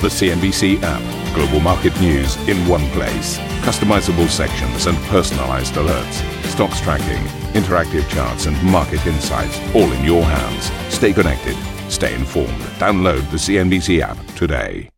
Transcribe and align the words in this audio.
The 0.00 0.06
CNBC 0.06 0.80
app. 0.84 1.34
Global 1.34 1.58
market 1.58 2.00
news 2.00 2.36
in 2.48 2.56
one 2.68 2.88
place. 2.90 3.36
Customizable 3.66 4.28
sections 4.28 4.86
and 4.86 4.96
personalized 5.08 5.74
alerts. 5.74 6.22
Stocks 6.44 6.80
tracking, 6.80 7.24
interactive 7.60 8.08
charts, 8.08 8.46
and 8.46 8.62
market 8.62 9.04
insights 9.08 9.58
all 9.74 9.90
in 9.90 10.04
your 10.04 10.22
hands. 10.22 10.70
Stay 10.94 11.12
connected. 11.12 11.56
Stay 11.90 12.14
informed. 12.14 12.60
Download 12.78 13.28
the 13.32 13.38
CNBC 13.38 14.00
app 14.00 14.24
today. 14.36 14.88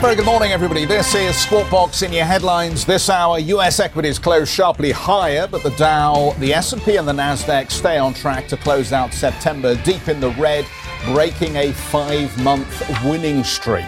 Very 0.00 0.14
good 0.14 0.24
morning, 0.24 0.52
everybody. 0.52 0.84
This 0.84 1.12
is 1.16 1.36
Squawk 1.36 1.68
Box 1.68 2.02
in 2.02 2.12
your 2.12 2.24
headlines. 2.24 2.86
This 2.86 3.10
hour, 3.10 3.40
U.S. 3.40 3.80
equities 3.80 4.18
close 4.20 4.48
sharply 4.48 4.92
higher, 4.92 5.46
but 5.46 5.64
the 5.64 5.70
Dow, 5.70 6.34
the 6.38 6.54
S&P, 6.54 6.96
and 6.96 7.06
the 7.06 7.12
Nasdaq 7.12 7.70
stay 7.70 7.98
on 7.98 8.14
track 8.14 8.46
to 8.48 8.56
close 8.56 8.92
out 8.92 9.12
September 9.12 9.74
deep 9.82 10.08
in 10.08 10.20
the 10.20 10.30
red 10.30 10.64
breaking 11.06 11.56
a 11.56 11.72
five 11.72 12.36
month 12.42 12.82
winning 13.04 13.44
streak. 13.44 13.84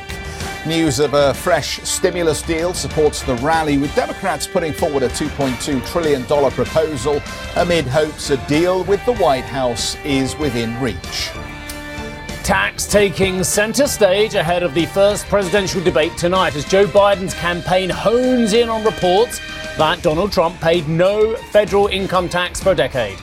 News 0.66 1.00
of 1.00 1.14
a 1.14 1.34
fresh 1.34 1.80
stimulus 1.80 2.40
deal 2.40 2.72
supports 2.72 3.22
the 3.22 3.34
rally, 3.36 3.78
with 3.78 3.92
Democrats 3.96 4.46
putting 4.46 4.72
forward 4.72 5.02
a 5.02 5.08
$2.2 5.08 5.84
trillion 5.88 6.24
proposal 6.24 7.20
amid 7.56 7.84
hopes 7.84 8.30
a 8.30 8.36
deal 8.46 8.84
with 8.84 9.04
the 9.04 9.14
White 9.14 9.44
House 9.44 9.96
is 10.04 10.36
within 10.36 10.80
reach. 10.80 11.30
Tax 12.44 12.86
taking 12.86 13.42
centre 13.42 13.86
stage 13.86 14.34
ahead 14.34 14.62
of 14.62 14.72
the 14.74 14.86
first 14.86 15.26
presidential 15.26 15.82
debate 15.82 16.16
tonight 16.16 16.54
as 16.54 16.64
Joe 16.64 16.86
Biden's 16.86 17.34
campaign 17.34 17.90
hones 17.90 18.52
in 18.52 18.68
on 18.68 18.84
reports 18.84 19.40
that 19.78 20.02
Donald 20.02 20.30
Trump 20.30 20.60
paid 20.60 20.88
no 20.88 21.34
federal 21.50 21.88
income 21.88 22.28
tax 22.28 22.60
for 22.60 22.70
a 22.70 22.74
decade. 22.76 23.18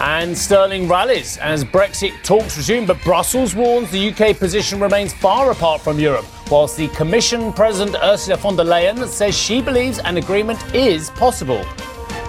And 0.00 0.36
sterling 0.36 0.88
rallies 0.88 1.38
as 1.38 1.64
Brexit 1.64 2.20
talks 2.24 2.56
resume, 2.56 2.84
but 2.84 3.00
Brussels 3.02 3.54
warns 3.54 3.90
the 3.90 4.10
UK 4.12 4.36
position 4.36 4.80
remains 4.80 5.12
far 5.12 5.52
apart 5.52 5.80
from 5.80 6.00
Europe, 6.00 6.26
whilst 6.50 6.76
the 6.76 6.88
Commission 6.88 7.52
President 7.52 7.96
Ursula 8.02 8.36
von 8.36 8.56
der 8.56 8.64
Leyen 8.64 9.06
says 9.06 9.38
she 9.38 9.62
believes 9.62 10.00
an 10.00 10.16
agreement 10.16 10.58
is 10.74 11.10
possible. 11.10 11.64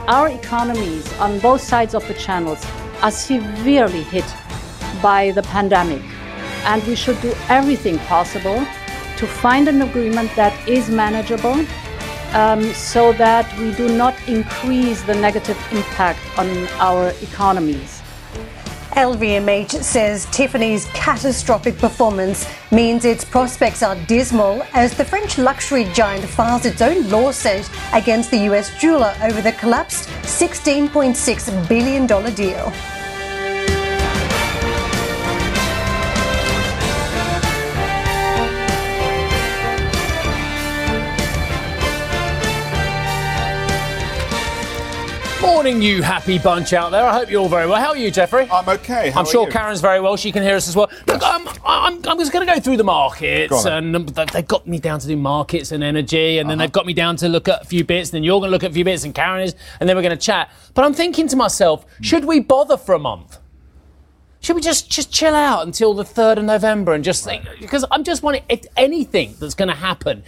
Our 0.08 0.30
economies 0.30 1.12
on 1.18 1.40
both 1.40 1.62
sides 1.62 1.96
of 1.96 2.08
the 2.08 2.14
channels 2.14 2.64
are 3.02 3.12
severely 3.12 4.04
hit 4.04 4.26
by 5.02 5.32
the 5.32 5.44
pandemic, 5.44 6.04
and 6.66 6.84
we 6.84 6.96
should 6.96 7.20
do 7.22 7.34
everything 7.50 7.98
possible 8.00 8.64
to 9.18 9.26
find 9.26 9.68
an 9.68 9.82
agreement 9.82 10.34
that 10.36 10.54
is 10.68 10.90
manageable 10.90 11.66
um, 12.34 12.64
so 12.74 13.14
that 13.14 13.46
we 13.60 13.74
do 13.74 13.90
not 13.96 14.16
increase 14.28 15.02
the 15.04 15.16
negative 15.16 15.58
impact 15.72 16.20
on 16.38 16.48
our 16.80 17.10
economies. 17.22 18.02
LVMH 18.96 19.84
says 19.84 20.26
Tiffany's 20.28 20.86
catastrophic 20.94 21.78
performance 21.78 22.48
means 22.72 23.04
its 23.04 23.26
prospects 23.26 23.84
are 23.84 23.98
dismal 24.08 24.64
as 24.74 24.96
the 24.96 25.04
French 25.04 25.38
luxury 25.38 25.84
giant 25.94 26.24
files 26.24 26.66
its 26.66 26.82
own 26.82 27.10
lawsuit 27.10 27.70
against 27.92 28.32
the 28.32 28.38
US 28.50 28.80
jeweler 28.80 29.14
over 29.22 29.42
the 29.42 29.52
collapsed 29.54 30.08
$16.6 30.24 31.68
billion 31.68 32.08
deal. 32.08 32.72
Morning, 45.66 45.82
you 45.82 46.04
happy 46.04 46.38
bunch 46.38 46.74
out 46.74 46.92
there. 46.92 47.04
I 47.04 47.12
hope 47.12 47.32
you're 47.32 47.42
all 47.42 47.50
very 47.50 47.66
well. 47.66 47.82
How 47.82 47.88
are 47.90 47.98
you, 47.98 48.12
Jeffrey? 48.12 48.48
I'm 48.52 48.70
okay. 48.70 49.10
How 49.10 49.22
I'm 49.22 49.26
sure 49.26 49.48
you? 49.48 49.52
Karen's 49.52 49.82
very 49.82 50.00
well. 50.00 50.16
She 50.16 50.32
can 50.32 50.44
hear 50.44 50.56
us 50.56 50.68
as 50.68 50.76
well. 50.76 50.92
Look, 51.08 51.24
um, 51.24 51.50
I'm, 51.66 51.94
I'm 52.08 52.20
just 52.20 52.32
going 52.32 52.46
to 52.46 52.54
go 52.54 52.60
through 52.60 52.78
the 52.78 52.84
markets, 52.84 53.64
then. 53.64 53.86
and 53.86 53.96
um, 53.96 54.06
they- 54.06 54.26
they've 54.26 54.48
got 54.48 54.68
me 54.68 54.78
down 54.78 55.00
to 55.00 55.08
do 55.08 55.18
markets 55.18 55.72
and 55.72 55.84
energy, 55.84 56.38
and 56.38 56.48
then 56.48 56.60
Uh-huh. 56.60 56.68
they've 56.68 56.72
got 56.72 56.86
me 56.86 56.94
down 56.94 57.16
to 57.16 57.28
look 57.28 57.48
at 57.48 57.64
a 57.64 57.66
few 57.66 57.84
bits, 57.84 58.10
and 58.12 58.18
then 58.18 58.24
you're 58.24 58.40
going 58.40 58.50
to 58.50 58.52
look 58.52 58.64
at 58.64 58.70
a 58.70 58.74
few 58.76 58.84
bits, 58.86 59.06
and 59.06 59.16
Karen 59.16 59.42
is, 59.42 59.56
and 59.80 59.90
then 59.90 59.96
we're 59.96 60.04
going 60.04 60.16
to 60.16 60.24
chat. 60.24 60.52
But 60.76 60.86
I'm 60.86 60.94
thinking 60.94 61.28
to 61.30 61.36
myself, 61.36 61.84
should 62.00 62.26
we 62.26 62.42
bother 62.42 62.78
for 62.78 62.94
a 62.94 63.00
month? 63.00 63.40
Should 64.42 64.58
we 64.58 64.62
just 64.62 64.92
just 64.92 65.12
chill 65.12 65.34
out 65.34 65.66
until 65.66 65.96
the 65.96 66.06
third 66.06 66.38
of 66.38 66.44
November 66.46 66.94
and 66.94 67.04
just 67.04 67.24
think? 67.24 67.44
Because 67.60 67.84
I'm 67.90 68.04
just 68.04 68.22
wondering 68.22 68.46
if 68.50 68.68
anything 68.78 69.34
that's 69.40 69.56
going 69.56 69.70
to 69.70 69.74
happen. 69.74 70.22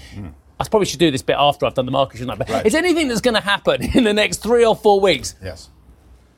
I 0.60 0.68
probably 0.68 0.86
should 0.88 1.00
do 1.00 1.12
this 1.12 1.22
bit 1.22 1.36
after 1.38 1.66
I've 1.66 1.76
done 1.76 1.86
the 1.86 1.92
market, 1.92 2.18
shouldn't 2.18 2.32
I? 2.32 2.36
But. 2.36 2.50
Right. 2.50 2.66
is 2.66 2.76
anything 2.76 3.08
that's 3.08 3.22
going 3.22 3.36
to 3.36 3.42
happen 3.42 3.84
in 3.96 4.04
the 4.04 4.14
next 4.14 4.38
three 4.38 4.66
or 4.66 4.76
four 4.76 5.00
weeks? 5.00 5.36
Yes. 5.44 5.70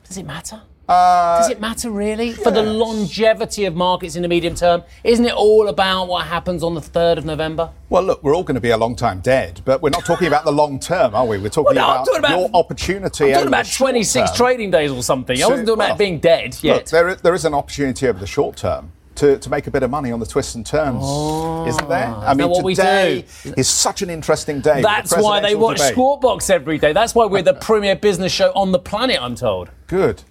Does 0.04 0.18
it 0.18 0.26
matter? 0.26 0.62
Uh, 0.90 1.38
Does 1.38 1.50
it 1.50 1.60
matter 1.60 1.88
really 1.88 2.32
for 2.32 2.50
the 2.50 2.64
longevity 2.64 3.64
of 3.64 3.76
markets 3.76 4.16
in 4.16 4.22
the 4.22 4.28
medium 4.28 4.56
term? 4.56 4.82
Isn't 5.04 5.24
it 5.24 5.32
all 5.32 5.68
about 5.68 6.08
what 6.08 6.26
happens 6.26 6.64
on 6.64 6.74
the 6.74 6.80
3rd 6.80 7.18
of 7.18 7.24
November? 7.24 7.70
well, 7.90 8.02
look, 8.02 8.24
we're 8.24 8.34
all 8.34 8.42
going 8.42 8.56
to 8.56 8.60
be 8.60 8.70
a 8.70 8.76
long 8.76 8.96
time 8.96 9.20
dead, 9.20 9.60
but 9.64 9.82
we're 9.82 9.90
not 9.90 10.04
talking 10.04 10.26
about 10.26 10.44
the 10.44 10.50
long 10.50 10.80
term, 10.80 11.14
are 11.14 11.24
we? 11.24 11.38
We're 11.38 11.48
talking, 11.48 11.76
Well, 11.76 11.86
no, 11.86 11.92
about, 11.94 12.06
talking 12.06 12.18
about- 12.18 12.38
your 12.40 12.50
opportunity. 12.54 13.24
I'm 13.26 13.34
talking 13.34 13.48
about 13.48 13.66
short 13.66 13.90
26 13.90 14.32
trading 14.32 14.72
days 14.72 14.90
or 14.90 15.00
something. 15.04 15.40
I 15.40 15.46
wasn't 15.46 15.68
talking 15.68 15.78
well, 15.78 15.86
about 15.86 15.98
being 15.98 16.18
dead 16.18 16.58
yet. 16.60 16.76
Look, 16.76 16.86
there, 16.86 17.08
is, 17.10 17.20
there 17.20 17.34
is 17.34 17.44
an 17.44 17.54
opportunity 17.54 18.08
over 18.08 18.18
the 18.18 18.26
short 18.26 18.56
term 18.56 18.90
to, 19.20 19.38
to 19.38 19.50
make 19.50 19.66
a 19.66 19.70
bit 19.70 19.82
of 19.82 19.90
money 19.90 20.10
on 20.12 20.18
the 20.18 20.26
twists 20.26 20.54
and 20.54 20.64
turns, 20.64 21.02
oh. 21.02 21.66
isn't 21.66 21.88
there? 21.88 22.06
I 22.06 22.30
mean, 22.30 22.38
that 22.38 22.48
what 22.48 22.64
we 22.64 22.74
today 22.74 23.26
do? 23.42 23.54
is 23.56 23.68
such 23.68 24.00
an 24.00 24.08
interesting 24.08 24.60
day. 24.60 24.76
with 24.76 24.82
the 24.82 24.88
That's 24.88 25.16
why 25.16 25.40
they 25.40 25.54
watch 25.54 25.76
debate. 25.76 25.92
Squawk 25.92 26.22
Box 26.22 26.48
every 26.48 26.78
day. 26.78 26.94
That's 26.94 27.14
why 27.14 27.26
we're 27.26 27.42
the 27.42 27.54
premier 27.60 27.96
business 27.96 28.32
show 28.32 28.50
on 28.54 28.72
the 28.72 28.78
planet, 28.78 29.20
I'm 29.20 29.34
told. 29.34 29.70
Good. 29.88 30.22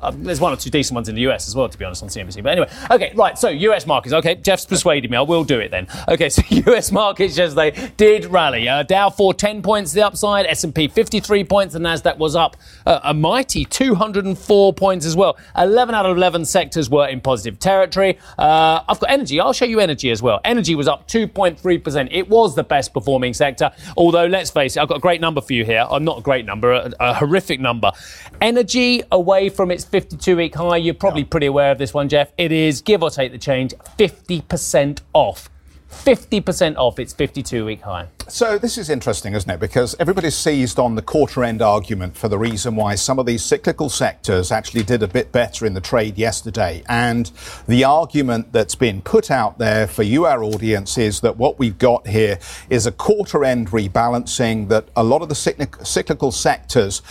Uh, 0.00 0.12
there's 0.14 0.40
one 0.40 0.52
or 0.52 0.56
two 0.56 0.70
decent 0.70 0.94
ones 0.94 1.08
in 1.08 1.14
the 1.14 1.22
US 1.22 1.48
as 1.48 1.54
well, 1.54 1.68
to 1.68 1.78
be 1.78 1.84
honest, 1.84 2.02
on 2.02 2.08
CNBC. 2.08 2.42
But 2.42 2.52
anyway, 2.52 2.70
okay, 2.90 3.12
right. 3.14 3.38
So 3.38 3.48
US 3.48 3.86
markets. 3.86 4.14
Okay, 4.14 4.36
Jeff's 4.36 4.66
persuaded 4.66 5.10
me. 5.10 5.16
I 5.16 5.22
will 5.22 5.44
do 5.44 5.60
it 5.60 5.70
then. 5.70 5.86
Okay, 6.08 6.28
so 6.30 6.42
US 6.48 6.92
markets 6.92 7.36
yesterday 7.36 7.92
did 7.96 8.26
rally. 8.26 8.68
Uh, 8.68 8.82
Dow 8.82 9.10
for 9.10 9.34
10 9.34 9.62
points 9.62 9.92
the 9.92 10.02
upside. 10.02 10.46
S&P 10.46 10.88
53 10.88 11.44
points. 11.44 11.74
The 11.74 11.80
Nasdaq 11.80 12.18
was 12.18 12.36
up 12.36 12.56
uh, 12.86 13.00
a 13.04 13.14
mighty 13.14 13.64
204 13.64 14.72
points 14.74 15.06
as 15.06 15.16
well. 15.16 15.36
11 15.56 15.94
out 15.94 16.06
of 16.06 16.16
11 16.16 16.44
sectors 16.44 16.88
were 16.90 17.08
in 17.08 17.20
positive 17.20 17.58
territory. 17.58 18.18
Uh, 18.38 18.82
I've 18.88 19.00
got 19.00 19.10
energy. 19.10 19.40
I'll 19.40 19.52
show 19.52 19.64
you 19.64 19.80
energy 19.80 20.10
as 20.10 20.22
well. 20.22 20.40
Energy 20.44 20.74
was 20.74 20.88
up 20.88 21.08
2.3 21.08 21.82
percent. 21.82 22.08
It 22.12 22.28
was 22.28 22.54
the 22.54 22.64
best 22.64 22.92
performing 22.92 23.34
sector. 23.34 23.70
Although 23.96 24.26
let's 24.26 24.50
face 24.50 24.76
it, 24.76 24.80
I've 24.80 24.88
got 24.88 24.98
a 24.98 25.00
great 25.00 25.20
number 25.20 25.40
for 25.40 25.52
you 25.52 25.64
here. 25.64 25.86
I'm 25.88 26.04
not 26.04 26.18
a 26.18 26.22
great 26.22 26.46
number, 26.46 26.72
a, 26.72 26.92
a 27.00 27.14
horrific 27.14 27.60
number. 27.60 27.92
Energy 28.40 29.02
away 29.10 29.48
from 29.48 29.70
its 29.70 29.84
52 29.90 30.36
week 30.36 30.54
high. 30.54 30.76
You're 30.76 30.94
probably 30.94 31.24
pretty 31.24 31.46
aware 31.46 31.72
of 31.72 31.78
this 31.78 31.92
one, 31.92 32.08
Jeff. 32.08 32.32
It 32.38 32.52
is, 32.52 32.80
give 32.80 33.02
or 33.02 33.10
take 33.10 33.32
the 33.32 33.38
change, 33.38 33.74
50% 33.98 35.00
off. 35.12 35.50
50% 35.90 36.76
off 36.76 37.00
its 37.00 37.12
52 37.12 37.66
week 37.66 37.82
high. 37.82 38.06
So 38.28 38.58
this 38.58 38.78
is 38.78 38.90
interesting, 38.90 39.34
isn't 39.34 39.50
it? 39.50 39.58
Because 39.58 39.96
everybody's 39.98 40.36
seized 40.36 40.78
on 40.78 40.94
the 40.94 41.02
quarter 41.02 41.42
end 41.42 41.60
argument 41.60 42.16
for 42.16 42.28
the 42.28 42.38
reason 42.38 42.76
why 42.76 42.94
some 42.94 43.18
of 43.18 43.26
these 43.26 43.44
cyclical 43.44 43.88
sectors 43.88 44.52
actually 44.52 44.84
did 44.84 45.02
a 45.02 45.08
bit 45.08 45.32
better 45.32 45.66
in 45.66 45.74
the 45.74 45.80
trade 45.80 46.16
yesterday. 46.16 46.84
And 46.88 47.30
the 47.66 47.82
argument 47.82 48.52
that's 48.52 48.76
been 48.76 49.02
put 49.02 49.32
out 49.32 49.58
there 49.58 49.88
for 49.88 50.04
you, 50.04 50.26
our 50.26 50.44
audience, 50.44 50.96
is 50.96 51.20
that 51.22 51.36
what 51.36 51.58
we've 51.58 51.76
got 51.76 52.06
here 52.06 52.38
is 52.70 52.86
a 52.86 52.92
quarter 52.92 53.44
end 53.44 53.70
rebalancing 53.70 54.68
that 54.68 54.88
a 54.94 55.02
lot 55.02 55.22
of 55.22 55.28
the 55.28 55.34
cyclical 55.82 56.30
sectors 56.30 57.02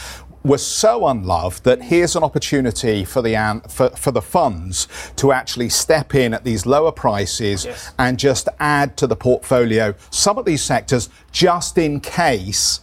were 0.49 0.57
so 0.57 1.07
unloved 1.07 1.63
that 1.63 1.81
here's 1.81 2.15
an 2.15 2.23
opportunity 2.23 3.05
for 3.05 3.21
the 3.21 3.61
for, 3.69 3.89
for 3.91 4.11
the 4.11 4.21
funds 4.21 4.87
to 5.15 5.31
actually 5.31 5.69
step 5.69 6.15
in 6.15 6.33
at 6.33 6.43
these 6.43 6.65
lower 6.65 6.91
prices 6.91 7.65
Yes. 7.65 7.91
and 7.99 8.17
just 8.17 8.49
add 8.59 8.97
to 8.97 9.05
the 9.07 9.15
portfolio 9.15 9.93
some 10.09 10.37
of 10.37 10.45
these 10.45 10.61
sectors 10.63 11.09
just 11.31 11.77
in 11.77 11.99
case 11.99 12.79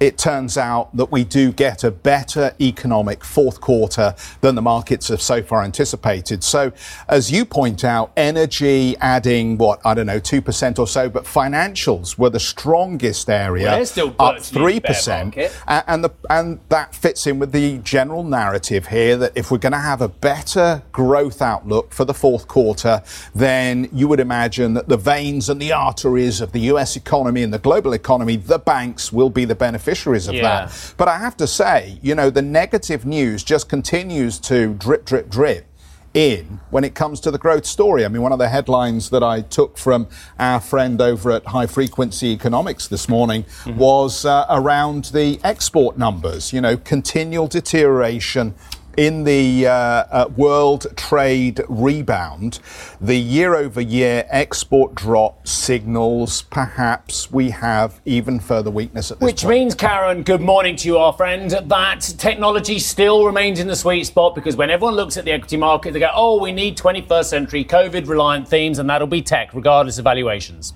it 0.00 0.18
turns 0.18 0.58
out 0.58 0.94
that 0.96 1.10
we 1.12 1.24
do 1.24 1.52
get 1.52 1.84
a 1.84 1.90
better 1.90 2.54
economic 2.60 3.24
fourth 3.24 3.60
quarter 3.60 4.14
than 4.40 4.54
the 4.54 4.62
markets 4.62 5.08
have 5.08 5.22
so 5.22 5.42
far 5.42 5.62
anticipated. 5.62 6.42
So, 6.42 6.72
as 7.08 7.30
you 7.30 7.44
point 7.44 7.84
out, 7.84 8.12
energy 8.16 8.96
adding 8.98 9.56
what, 9.56 9.80
I 9.84 9.94
don't 9.94 10.06
know, 10.06 10.20
2% 10.20 10.78
or 10.78 10.86
so, 10.86 11.08
but 11.08 11.24
financials 11.24 12.18
were 12.18 12.30
the 12.30 12.40
strongest 12.40 13.30
area, 13.30 13.66
Well, 13.66 13.76
they're 13.76 13.86
still 13.86 14.16
up 14.18 14.36
3%. 14.36 15.52
And, 15.66 16.04
the, 16.04 16.10
and 16.28 16.60
that 16.68 16.94
fits 16.94 17.26
in 17.26 17.38
with 17.38 17.52
the 17.52 17.78
general 17.78 18.24
narrative 18.24 18.88
here 18.88 19.16
that 19.16 19.32
if 19.34 19.50
we're 19.50 19.58
going 19.58 19.72
to 19.72 19.78
have 19.78 20.02
a 20.02 20.08
better 20.08 20.82
growth 20.92 21.40
outlook 21.40 21.92
for 21.92 22.04
the 22.04 22.14
fourth 22.14 22.48
quarter, 22.48 23.02
then 23.34 23.88
you 23.92 24.08
would 24.08 24.20
imagine 24.20 24.74
that 24.74 24.88
the 24.88 24.96
veins 24.96 25.48
and 25.48 25.60
the 25.60 25.72
arteries 25.72 26.40
of 26.40 26.52
the 26.52 26.60
US 26.60 26.96
economy 26.96 27.42
and 27.42 27.52
the 27.52 27.58
global 27.58 27.92
economy, 27.92 28.36
the 28.36 28.58
banks 28.58 29.12
will 29.12 29.30
be 29.30 29.44
the 29.44 29.54
beneficiaries 29.54 29.83
of 29.84 30.34
Yeah. 30.34 30.42
that. 30.42 30.94
But 30.96 31.08
I 31.08 31.18
have 31.18 31.36
to 31.38 31.46
say, 31.46 31.98
you 32.02 32.14
know, 32.14 32.30
the 32.30 32.42
negative 32.42 33.04
news 33.04 33.42
just 33.42 33.68
continues 33.68 34.38
to 34.40 34.74
drip, 34.74 35.04
drip, 35.04 35.30
drip 35.30 35.66
in 36.14 36.60
when 36.70 36.84
it 36.84 36.94
comes 36.94 37.18
to 37.20 37.30
the 37.30 37.38
growth 37.38 37.66
story. 37.66 38.04
I 38.04 38.08
mean, 38.08 38.22
one 38.22 38.32
of 38.32 38.38
the 38.38 38.48
headlines 38.48 39.10
that 39.10 39.22
I 39.24 39.40
took 39.40 39.76
from 39.76 40.06
our 40.38 40.60
friend 40.60 41.00
over 41.00 41.32
at 41.32 41.44
High 41.46 41.66
Frequency 41.66 42.28
Economics 42.28 42.86
this 42.86 43.08
morning 43.08 43.44
was 43.66 44.24
uh, 44.24 44.46
around 44.48 45.06
the 45.06 45.40
export 45.42 45.98
numbers, 45.98 46.52
you 46.52 46.60
know, 46.60 46.76
continual 46.76 47.48
deterioration 47.48 48.54
in 48.96 49.24
the 49.24 49.66
uh, 49.66 49.72
uh, 49.72 50.28
world 50.36 50.86
trade 50.96 51.62
rebound, 51.68 52.60
the 53.00 53.16
year 53.16 53.54
over 53.54 53.80
year 53.80 54.26
export 54.28 54.94
drop 54.94 55.46
signals 55.46 56.42
perhaps 56.42 57.30
we 57.30 57.50
have 57.50 58.00
even 58.04 58.38
further 58.40 58.70
weakness 58.70 59.10
at 59.10 59.20
this 59.20 59.26
Which 59.26 59.42
point. 59.42 59.58
means, 59.58 59.74
Karen, 59.74 60.22
good 60.22 60.40
morning 60.40 60.76
to 60.76 60.88
you, 60.88 60.98
our 60.98 61.12
friend, 61.12 61.50
that 61.50 62.00
technology 62.18 62.78
still 62.78 63.24
remains 63.26 63.60
in 63.60 63.66
the 63.66 63.76
sweet 63.76 64.04
spot 64.04 64.34
because 64.34 64.56
when 64.56 64.70
everyone 64.70 64.94
looks 64.94 65.16
at 65.16 65.24
the 65.24 65.32
equity 65.32 65.56
market, 65.56 65.92
they 65.92 66.00
go, 66.00 66.10
oh, 66.14 66.40
we 66.40 66.52
need 66.52 66.76
21st 66.76 67.24
century 67.24 67.64
COVID 67.64 68.08
reliant 68.08 68.48
themes, 68.48 68.78
and 68.78 68.88
that'll 68.88 69.06
be 69.06 69.22
tech, 69.22 69.54
regardless 69.54 69.98
of 69.98 70.04
valuations. 70.04 70.74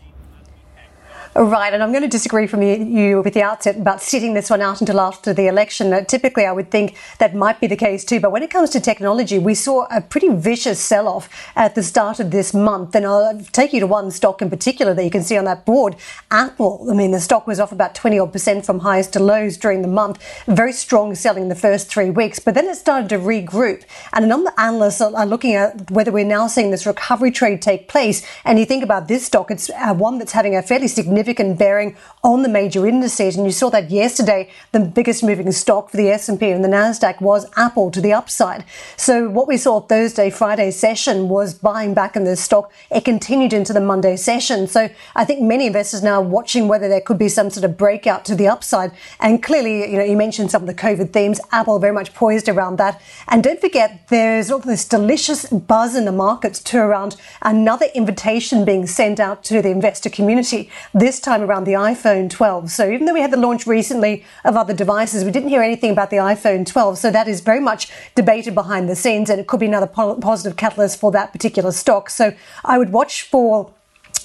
Right, 1.39 1.73
and 1.73 1.85
I'm 1.85 1.93
going 1.93 2.03
to 2.03 2.09
disagree 2.09 2.49
from 2.49 2.63
you, 2.63 3.23
with 3.23 3.33
the 3.33 3.43
outset 3.45 3.77
about 3.77 4.03
sitting 4.03 4.35
this 4.35 4.51
one 4.51 4.61
out 4.61 4.81
until 4.81 4.99
after 4.99 5.33
the 5.33 5.47
election. 5.47 6.05
Typically, 6.07 6.45
I 6.45 6.51
would 6.51 6.73
think 6.73 6.97
that 7.19 7.33
might 7.33 7.61
be 7.61 7.69
the 7.69 7.77
case 7.77 8.05
too. 8.05 8.19
But 8.19 8.33
when 8.33 8.43
it 8.43 8.51
comes 8.51 8.71
to 8.71 8.81
technology, 8.81 9.39
we 9.39 9.55
saw 9.55 9.87
a 9.89 10.01
pretty 10.01 10.31
vicious 10.31 10.81
sell-off 10.81 11.29
at 11.55 11.77
the 11.77 11.83
start 11.85 12.19
of 12.19 12.33
this 12.33 12.53
month. 12.53 12.97
And 12.97 13.07
I'll 13.07 13.41
take 13.53 13.73
you 13.73 13.79
to 13.79 13.87
one 13.87 14.11
stock 14.11 14.43
in 14.43 14.51
particular 14.51 14.95
that 14.95 15.05
you 15.05 15.13
can 15.13 15.23
see 15.23 15.37
on 15.37 15.45
that 15.45 15.65
board, 15.65 15.95
Apple. 16.33 16.89
I 16.91 16.95
mean, 16.95 17.13
the 17.13 17.21
stock 17.21 17.47
was 17.47 17.61
off 17.61 17.71
about 17.71 17.95
20 17.95 18.19
odd 18.19 18.33
percent 18.33 18.67
from 18.67 18.81
highs 18.81 19.07
to 19.11 19.21
lows 19.21 19.57
during 19.57 19.83
the 19.83 19.89
month. 19.89 20.21
Very 20.49 20.73
strong 20.73 21.15
selling 21.15 21.51
the 21.51 21.55
first 21.55 21.89
three 21.89 22.11
weeks, 22.11 22.41
but 22.41 22.55
then 22.55 22.67
it 22.67 22.75
started 22.75 23.11
to 23.11 23.19
regroup. 23.19 23.85
And 24.13 24.25
a 24.25 24.29
number 24.29 24.51
of 24.51 24.59
analysts 24.59 25.01
are 25.01 25.25
looking 25.25 25.55
at 25.55 25.89
whether 25.93 26.11
we're 26.11 26.25
now 26.25 26.49
seeing 26.49 26.73
this 26.73 26.85
recovery 26.85 27.31
trade 27.31 27.63
take 27.63 27.87
place. 27.87 28.27
And 28.45 28.59
you 28.59 28.65
think 28.65 28.83
about 28.83 29.07
this 29.07 29.27
stock, 29.27 29.53
it's 29.53 29.71
uh, 29.71 29.95
one 29.95 30.19
that's 30.19 30.33
having 30.33 30.57
a 30.57 30.63
fairly 30.63 30.89
significant 30.89 31.28
significant 31.29 31.59
bearing 31.59 31.95
on 32.25 32.43
the 32.43 32.49
major 32.49 32.87
indices. 32.87 33.37
And 33.37 33.45
you 33.45 33.53
saw 33.53 33.69
that 33.71 33.91
yesterday, 33.91 34.51
the 34.73 34.81
biggest 34.81 35.23
moving 35.23 35.53
stock 35.53 35.91
for 35.91 35.97
the 35.99 36.09
S&P 36.11 36.51
and 36.51 36.65
the 36.65 36.69
Nasdaq 36.69 37.21
was 37.21 37.47
Apple 37.57 37.91
to 37.91 38.01
the 38.01 38.13
upside. 38.13 38.65
So 38.97 39.29
what 39.29 39.47
we 39.47 39.57
saw 39.59 39.81
Thursday, 39.81 40.31
Friday 40.31 40.71
session 40.71 41.29
was 41.29 41.55
buying 41.55 41.93
back 41.93 42.17
in 42.17 42.25
this 42.25 42.41
stock. 42.43 42.73
It 42.91 43.05
continued 43.05 43.53
into 43.53 43.73
the 43.73 43.81
Monday 43.81 44.17
session. 44.17 44.67
So 44.67 44.89
I 45.15 45.25
think 45.25 45.43
many 45.43 45.67
investors 45.67 46.03
now 46.03 46.21
are 46.21 46.23
watching 46.23 46.67
whether 46.67 46.89
there 46.89 47.03
could 47.03 47.19
be 47.19 47.29
some 47.29 47.51
sort 47.51 47.65
of 47.65 47.77
breakout 47.77 48.25
to 48.27 48.35
the 48.35 48.49
upside. 48.49 48.93
And 49.21 49.43
clearly, 49.43 49.91
you 49.91 49.99
know, 49.99 50.05
you 50.05 50.17
mentioned 50.17 50.51
some 50.51 50.63
of 50.63 50.69
the 50.69 50.75
COVID 50.75 51.13
themes. 51.13 51.41
Apple 51.53 51.79
very 51.79 51.93
much 51.93 52.15
poised 52.15 52.49
around 52.49 52.79
that. 52.79 53.01
And 53.29 53.45
don't 53.45 53.61
forget, 53.61 54.09
there's 54.09 54.51
all 54.51 54.61
this 54.61 54.87
delicious 54.87 55.47
buzz 55.47 55.95
in 55.95 56.05
the 56.07 56.13
markets 56.13 56.61
to 56.61 56.79
around 56.79 57.17
another 57.43 57.87
invitation 57.95 58.65
being 58.65 58.87
sent 58.87 59.21
out 59.21 59.45
to 59.45 59.61
the 59.61 59.71
investor 59.71 60.09
community. 60.09 60.71
This 60.95 61.18
time 61.21 61.43
around 61.43 61.65
the 61.65 61.73
iPhone 61.73 62.31
12. 62.31 62.71
So 62.71 62.91
even 62.91 63.07
though 63.07 63.15
we 63.15 63.21
had 63.21 63.31
the 63.31 63.37
launch 63.37 63.67
recently 63.67 64.25
of 64.45 64.57
other 64.57 64.75
devices, 64.75 65.25
we 65.25 65.31
didn't 65.31 65.49
hear 65.49 65.63
anything 65.63 65.91
about 65.91 66.11
the 66.11 66.17
iPhone 66.17 66.67
12. 66.67 66.99
So 66.99 67.11
that 67.11 67.29
is 67.29 67.41
very 67.41 67.61
much 67.61 67.89
debated 68.15 68.55
behind 68.55 68.89
the 68.89 68.97
scenes, 68.97 69.31
and 69.31 69.41
it 69.41 69.47
could 69.47 69.61
be 69.61 69.67
another 69.67 69.87
po- 69.87 70.17
positive 70.17 70.57
catalyst 70.57 70.99
for 70.99 71.11
that 71.13 71.33
particular 71.33 71.73
stock. 71.73 72.11
So 72.11 72.35
I 72.65 72.79
would 72.79 72.91
watch 72.91 73.23
for 73.23 73.73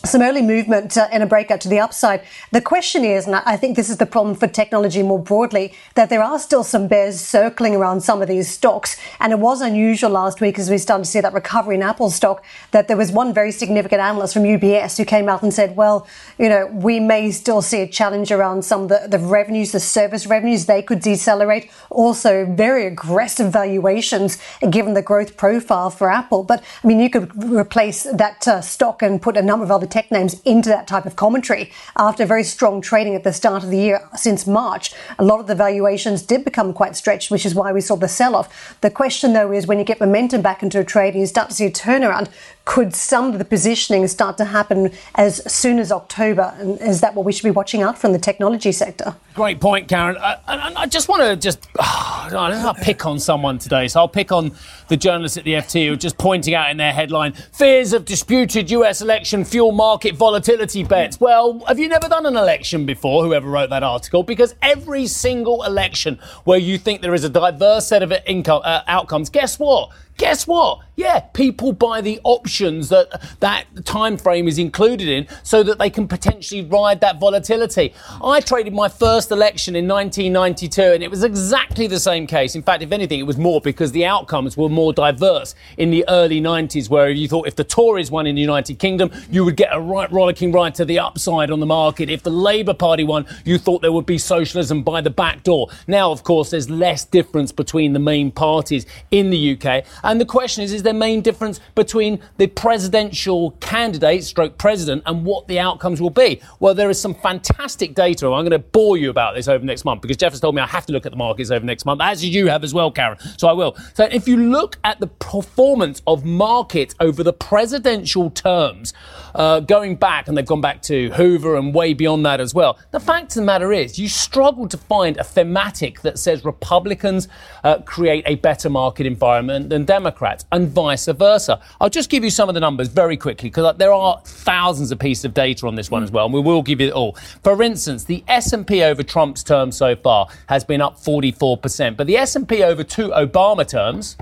some 0.06 0.22
early 0.22 0.42
movement 0.42 0.98
uh, 0.98 1.08
and 1.14 1.24
a 1.24 1.26
breakout 1.26 1.62
to 1.62 1.70
the 1.70 1.80
upside. 1.80 2.22
The 2.52 2.60
question 2.60 3.06
is, 3.06 3.26
and 3.26 3.38
I 3.38 3.56
think 3.56 3.78
this 3.78 3.90
is 3.90 3.96
the 3.98 4.06
problem 4.06 4.36
for 4.36 4.48
technology 4.48 5.02
more 5.02 5.18
broadly, 5.20 5.74
that 5.96 6.10
there 6.10 6.22
are 6.22 6.38
still 6.40 6.66
some 6.66 6.90
bears 6.90 7.22
circling 7.22 7.74
around 7.74 8.02
some 8.02 8.22
of 8.22 8.28
these 8.28 8.50
stocks. 8.50 8.98
And 9.22 9.32
it 9.32 9.40
was 9.40 9.62
unusual 9.62 10.10
last 10.10 10.42
week 10.42 10.60
as 10.60 10.70
we 10.70 10.78
started 10.78 11.06
to 11.06 11.10
see 11.10 11.22
that 11.22 11.32
recovery 11.32 11.76
in 11.76 11.84
Apple 11.84 12.10
stock, 12.10 12.44
that 12.72 12.90
there 12.90 12.98
was 12.98 13.14
one 13.14 13.34
very 13.34 13.54
significant 13.54 14.02
analyst 14.02 14.34
from 14.34 14.44
UBS 14.44 14.98
who 14.98 15.06
came 15.06 15.30
out 15.30 15.42
and 15.42 15.54
said, 15.54 15.78
well, 15.78 16.06
you 16.38 16.50
know, 16.50 16.66
we 16.66 17.00
may 17.00 17.32
still 17.32 17.62
see 17.62 17.80
a 17.80 17.88
challenge 17.88 18.30
around 18.30 18.66
some 18.66 18.84
of 18.84 18.90
the, 18.90 19.08
the 19.08 19.20
revenues, 19.20 19.72
the 19.72 19.80
service 19.80 20.28
revenues, 20.28 20.66
they 20.66 20.82
could 20.82 21.00
decelerate. 21.00 21.72
Also, 21.90 22.46
very 22.46 22.86
aggressive 22.88 23.54
valuations 23.54 24.38
given 24.70 24.96
the 24.96 25.02
growth 25.02 25.38
profile 25.38 25.90
for 25.90 26.12
Apple. 26.12 26.44
But 26.44 26.62
I 26.84 26.88
mean, 26.88 27.00
you 27.00 27.10
could 27.10 27.32
replace 27.42 28.04
that 28.04 28.46
uh, 28.50 28.60
stock 28.60 29.02
and 29.02 29.22
put 29.22 29.38
a 29.38 29.42
number 29.42 29.64
of 29.64 29.72
other 29.72 29.93
tech 29.94 30.12
names 30.12 30.42
into 30.44 30.70
that 30.70 30.88
type 30.88 31.06
of 31.06 31.16
commentary 31.16 31.72
after 31.98 32.26
very 32.26 32.44
strong 32.44 32.82
trading 32.82 33.14
at 33.14 33.24
the 33.24 33.32
start 33.32 33.64
of 33.64 33.70
the 33.70 33.78
year 33.78 34.10
since 34.16 34.48
March. 34.48 34.92
A 35.20 35.24
lot 35.24 35.40
of 35.40 35.46
the 35.46 35.54
valuations 35.54 36.24
did 36.24 36.44
become 36.44 36.74
quite 36.74 36.96
stretched, 36.96 37.30
which 37.30 37.46
is 37.46 37.54
why 37.54 37.72
we 37.72 37.80
saw 37.80 37.96
the 37.96 38.08
sell 38.08 38.36
off. 38.36 38.76
The 38.82 38.90
question, 38.90 39.34
though, 39.34 39.52
is 39.52 39.68
when 39.68 39.78
you 39.78 39.86
get 39.86 40.00
momentum 40.00 40.42
back 40.42 40.64
into 40.64 40.80
a 40.80 40.84
trade 40.84 41.14
and 41.14 41.22
you 41.22 41.28
start 41.28 41.50
to 41.50 41.56
see 41.56 41.68
a 41.68 41.72
turnaround, 41.72 42.30
could 42.66 42.96
some 42.96 43.34
of 43.34 43.40
the 43.40 43.46
positioning 43.46 44.08
start 44.08 44.38
to 44.38 44.46
happen 44.46 44.92
as 45.16 45.44
soon 45.52 45.80
as 45.80 45.92
October? 45.92 46.54
And 46.58 46.80
is 46.80 47.02
that 47.02 47.14
what 47.14 47.26
we 47.26 47.34
should 47.34 47.44
be 47.44 47.52
watching 47.52 47.82
out 47.82 47.98
from 47.98 48.14
the 48.14 48.20
technology 48.20 48.72
sector? 48.72 49.16
Great 49.34 49.60
point, 49.60 49.90
Karen. 49.90 50.16
I, 50.18 50.38
I, 50.48 50.74
I 50.78 50.86
just 50.86 51.10
want 51.10 51.24
to 51.24 51.36
just 51.36 51.68
oh, 51.80 52.30
I'll 52.32 52.74
pick 52.74 53.06
on 53.06 53.20
someone 53.20 53.58
today. 53.58 53.90
So 53.90 54.00
I'll 54.00 54.08
pick 54.08 54.32
on 54.32 54.54
the 54.88 54.96
journalists 54.96 55.38
at 55.38 55.44
the 55.44 55.54
FT 55.54 55.88
who 55.88 55.94
are 55.94 55.98
just 55.98 56.18
pointing 56.18 56.54
out 56.54 56.70
in 56.72 56.78
their 56.78 56.94
headline 56.94 57.34
fears 57.34 57.92
of 57.92 58.06
disputed 58.06 58.72
US 58.72 59.02
election 59.02 59.44
fuel 59.44 59.74
market 59.74 60.16
volatility 60.16 60.84
bets. 60.84 61.20
Well, 61.20 61.60
have 61.68 61.80
you 61.80 61.90
never 61.90 62.08
done 62.08 62.26
an 62.26 62.38
election 62.38 62.86
before? 62.86 63.26
Whoever 63.26 63.50
wrote 63.50 63.72
that 63.72 63.84
article, 63.84 64.24
because 64.24 64.56
every 64.62 65.08
single 65.08 65.64
election 65.64 66.18
where 66.46 66.60
you 66.60 66.78
think 66.78 67.02
there 67.02 67.14
is 67.14 67.26
a 67.26 67.30
diverse 67.30 67.88
set 67.88 68.04
of 68.04 68.14
income 68.26 68.62
uh, 68.64 68.84
outcomes, 68.88 69.30
guess 69.30 69.60
what? 69.60 69.90
Guess 70.18 70.46
what? 70.46 70.80
Yeah, 70.96 71.22
people 71.22 71.74
buy 71.74 72.02
the 72.02 72.20
options 72.24 72.90
that 72.90 73.20
that 73.40 73.66
time 73.84 74.16
frame 74.16 74.48
is 74.48 74.60
included 74.60 75.08
in 75.08 75.28
so 75.42 75.64
that 75.64 75.80
they 75.80 75.90
can 75.90 76.08
potentially 76.08 76.62
ride 76.62 77.02
that 77.02 77.20
volatility. 77.20 77.96
I 78.24 78.40
traded 78.42 78.74
my 78.74 78.90
first 78.90 79.32
election 79.32 79.76
in 79.76 79.88
1992 79.88 80.82
and 80.82 81.04
it 81.04 81.10
was 81.10 81.24
exactly 81.24 81.88
the 81.88 82.00
same 82.00 82.28
case. 82.28 82.54
In 82.54 82.62
fact, 82.62 82.84
if 82.84 82.92
anything, 82.92 83.20
it 83.20 83.24
was 83.24 83.40
more 83.40 83.60
because 83.60 83.92
the 83.92 84.06
outcomes 84.06 84.56
were 84.56 84.70
more 84.70 84.94
diverse 84.94 85.56
in 85.78 85.90
the 85.90 86.06
early 86.08 86.40
90s 86.40 86.92
where 86.92 87.10
you 87.10 87.28
thought 87.28 87.48
if 87.48 87.56
the 87.56 87.64
Tories 87.64 88.12
won 88.12 88.28
in 88.28 88.36
the 88.36 88.42
United 88.42 88.78
Kingdom, 88.78 89.10
you 89.32 89.44
would 89.44 89.58
get 89.58 89.70
a 89.72 89.82
right 89.82 90.12
rollicking 90.12 90.52
ride 90.52 90.76
to 90.76 90.86
the 90.86 91.00
upside 91.00 91.50
on 91.50 91.60
the 91.60 91.66
market. 91.66 92.12
If 92.12 92.22
the 92.22 92.30
Labour 92.30 92.76
Party 92.76 93.04
won, 93.04 93.26
you 93.46 93.58
thought 93.58 93.82
there 93.82 93.92
would 93.92 94.06
be 94.06 94.20
socialism 94.20 94.84
by 94.84 95.02
the 95.02 95.10
back 95.10 95.42
door. 95.42 95.70
Now, 95.88 96.12
of 96.12 96.24
course, 96.24 96.52
there's 96.52 96.70
less 96.70 97.04
difference 97.04 97.52
between 97.52 97.94
the 97.94 98.00
main 98.00 98.32
parties 98.32 98.86
in 99.10 99.32
the 99.32 99.58
UK 99.58 99.86
and 100.04 100.20
the 100.20 100.26
question 100.26 100.64
is, 100.64 100.74
is 100.74 100.84
there 100.84 100.94
main 100.94 101.22
difference 101.22 101.60
between 101.76 102.20
the 102.38 102.48
presidential 102.48 103.52
candidate, 103.60 104.24
stroke 104.24 104.58
president, 104.58 105.04
and 105.06 105.26
what 105.26 105.48
the 105.48 105.60
outcomes 105.60 106.02
will 106.02 106.10
be? 106.10 106.42
Well, 106.60 106.74
there 106.74 106.90
is 106.90 107.00
some 107.00 107.14
fantastic 107.14 107.96
data. 107.96 108.28
I'm 108.28 108.44
going 108.44 108.52
to 108.52 108.60
bore 108.60 108.98
you 108.98 109.10
about 109.10 109.36
this 109.36 109.48
over 109.48 109.64
next 109.66 109.86
month 109.86 110.02
because 110.02 110.18
Jeff 110.18 110.34
has 110.34 110.40
told 110.40 110.56
me 110.56 110.62
I 110.62 110.68
have 110.68 110.86
to 110.88 110.94
look 110.94 111.06
at 111.06 111.12
the 111.12 111.18
markets 111.18 111.52
over 111.52 111.66
next 111.66 111.86
month, 111.86 112.02
as 112.02 112.24
you 112.24 112.48
have 112.48 112.64
as 112.64 112.74
well, 112.74 112.92
Karen. 112.92 113.18
So 113.38 113.48
I 113.48 113.54
will. 113.54 113.76
So 113.94 114.06
if 114.06 114.28
you 114.28 114.38
look 114.38 114.78
at 114.84 115.00
the 115.00 115.08
performance 115.08 116.02
of 116.08 116.26
markets 116.26 116.96
over 117.00 117.24
the 117.24 117.34
presidential 117.34 118.30
terms, 118.30 118.94
uh, 119.36 119.60
going 119.62 119.96
back, 119.96 120.28
and 120.28 120.38
they've 120.38 120.46
gone 120.46 120.62
back 120.62 120.82
to 120.84 121.10
Hoover 121.12 121.56
and 121.56 121.74
way 121.74 121.94
beyond 121.94 122.26
that 122.26 122.40
as 122.40 122.54
well, 122.54 122.78
the 122.92 123.00
fact 123.00 123.32
of 123.32 123.36
the 123.36 123.42
matter 123.42 123.72
is 123.72 123.98
you 123.98 124.08
struggle 124.08 124.68
to 124.68 124.78
find 124.78 125.18
a 125.18 125.24
thematic 125.24 126.02
that 126.02 126.20
says 126.20 126.46
Republicans 126.46 127.28
uh, 127.64 127.80
create 127.80 128.24
a 128.28 128.36
better 128.36 128.70
market 128.70 129.06
environment 129.06 129.70
than 129.70 129.86
Democrats 129.94 130.44
and 130.52 130.70
vice 130.70 131.06
versa. 131.06 131.62
I'll 131.80 131.88
just 131.88 132.10
give 132.10 132.24
you 132.24 132.32
some 132.32 132.50
of 132.50 132.56
the 132.56 132.60
numbers 132.60 132.88
very 132.88 133.16
quickly 133.16 133.50
because 133.50 133.78
there 133.78 133.94
are 133.94 134.20
thousands 134.26 134.92
of 134.92 134.98
pieces 134.98 135.24
of 135.24 135.36
data 135.36 135.68
on 135.68 135.76
this 135.76 135.92
one 135.92 136.02
as 136.02 136.10
well, 136.10 136.26
and 136.26 136.34
we 136.34 136.42
will 136.42 136.64
give 136.64 136.82
you 136.82 136.88
it 136.88 136.94
all. 136.94 137.16
For 137.44 137.62
instance, 137.62 138.06
the 138.06 138.24
S&P 138.28 138.82
over 138.82 139.04
Trump's 139.04 139.44
term 139.44 139.72
so 139.72 139.96
far 139.96 140.30
has 140.48 140.64
been 140.64 140.82
up 140.82 140.98
44%, 140.98 141.96
but 141.96 142.08
the 142.08 142.18
S&P 142.18 142.64
over 142.64 142.84
two 142.84 143.10
Obama 143.10 143.68
terms 143.68 144.18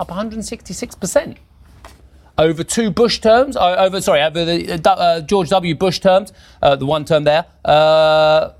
up 0.00 0.08
166% 0.08 1.36
over 2.38 2.64
two 2.64 2.90
Bush 2.90 3.18
terms, 3.18 3.56
uh, 3.56 3.74
over 3.78 4.00
sorry, 4.00 4.22
over 4.22 4.42
the 4.42 4.72
uh, 4.72 4.90
uh, 4.90 5.20
George 5.20 5.50
W. 5.50 5.74
Bush 5.74 5.98
terms, 5.98 6.32
uh, 6.62 6.76
the 6.76 6.86
one 6.86 7.04
term 7.04 7.24
there, 7.24 7.44
uh, 7.66 8.52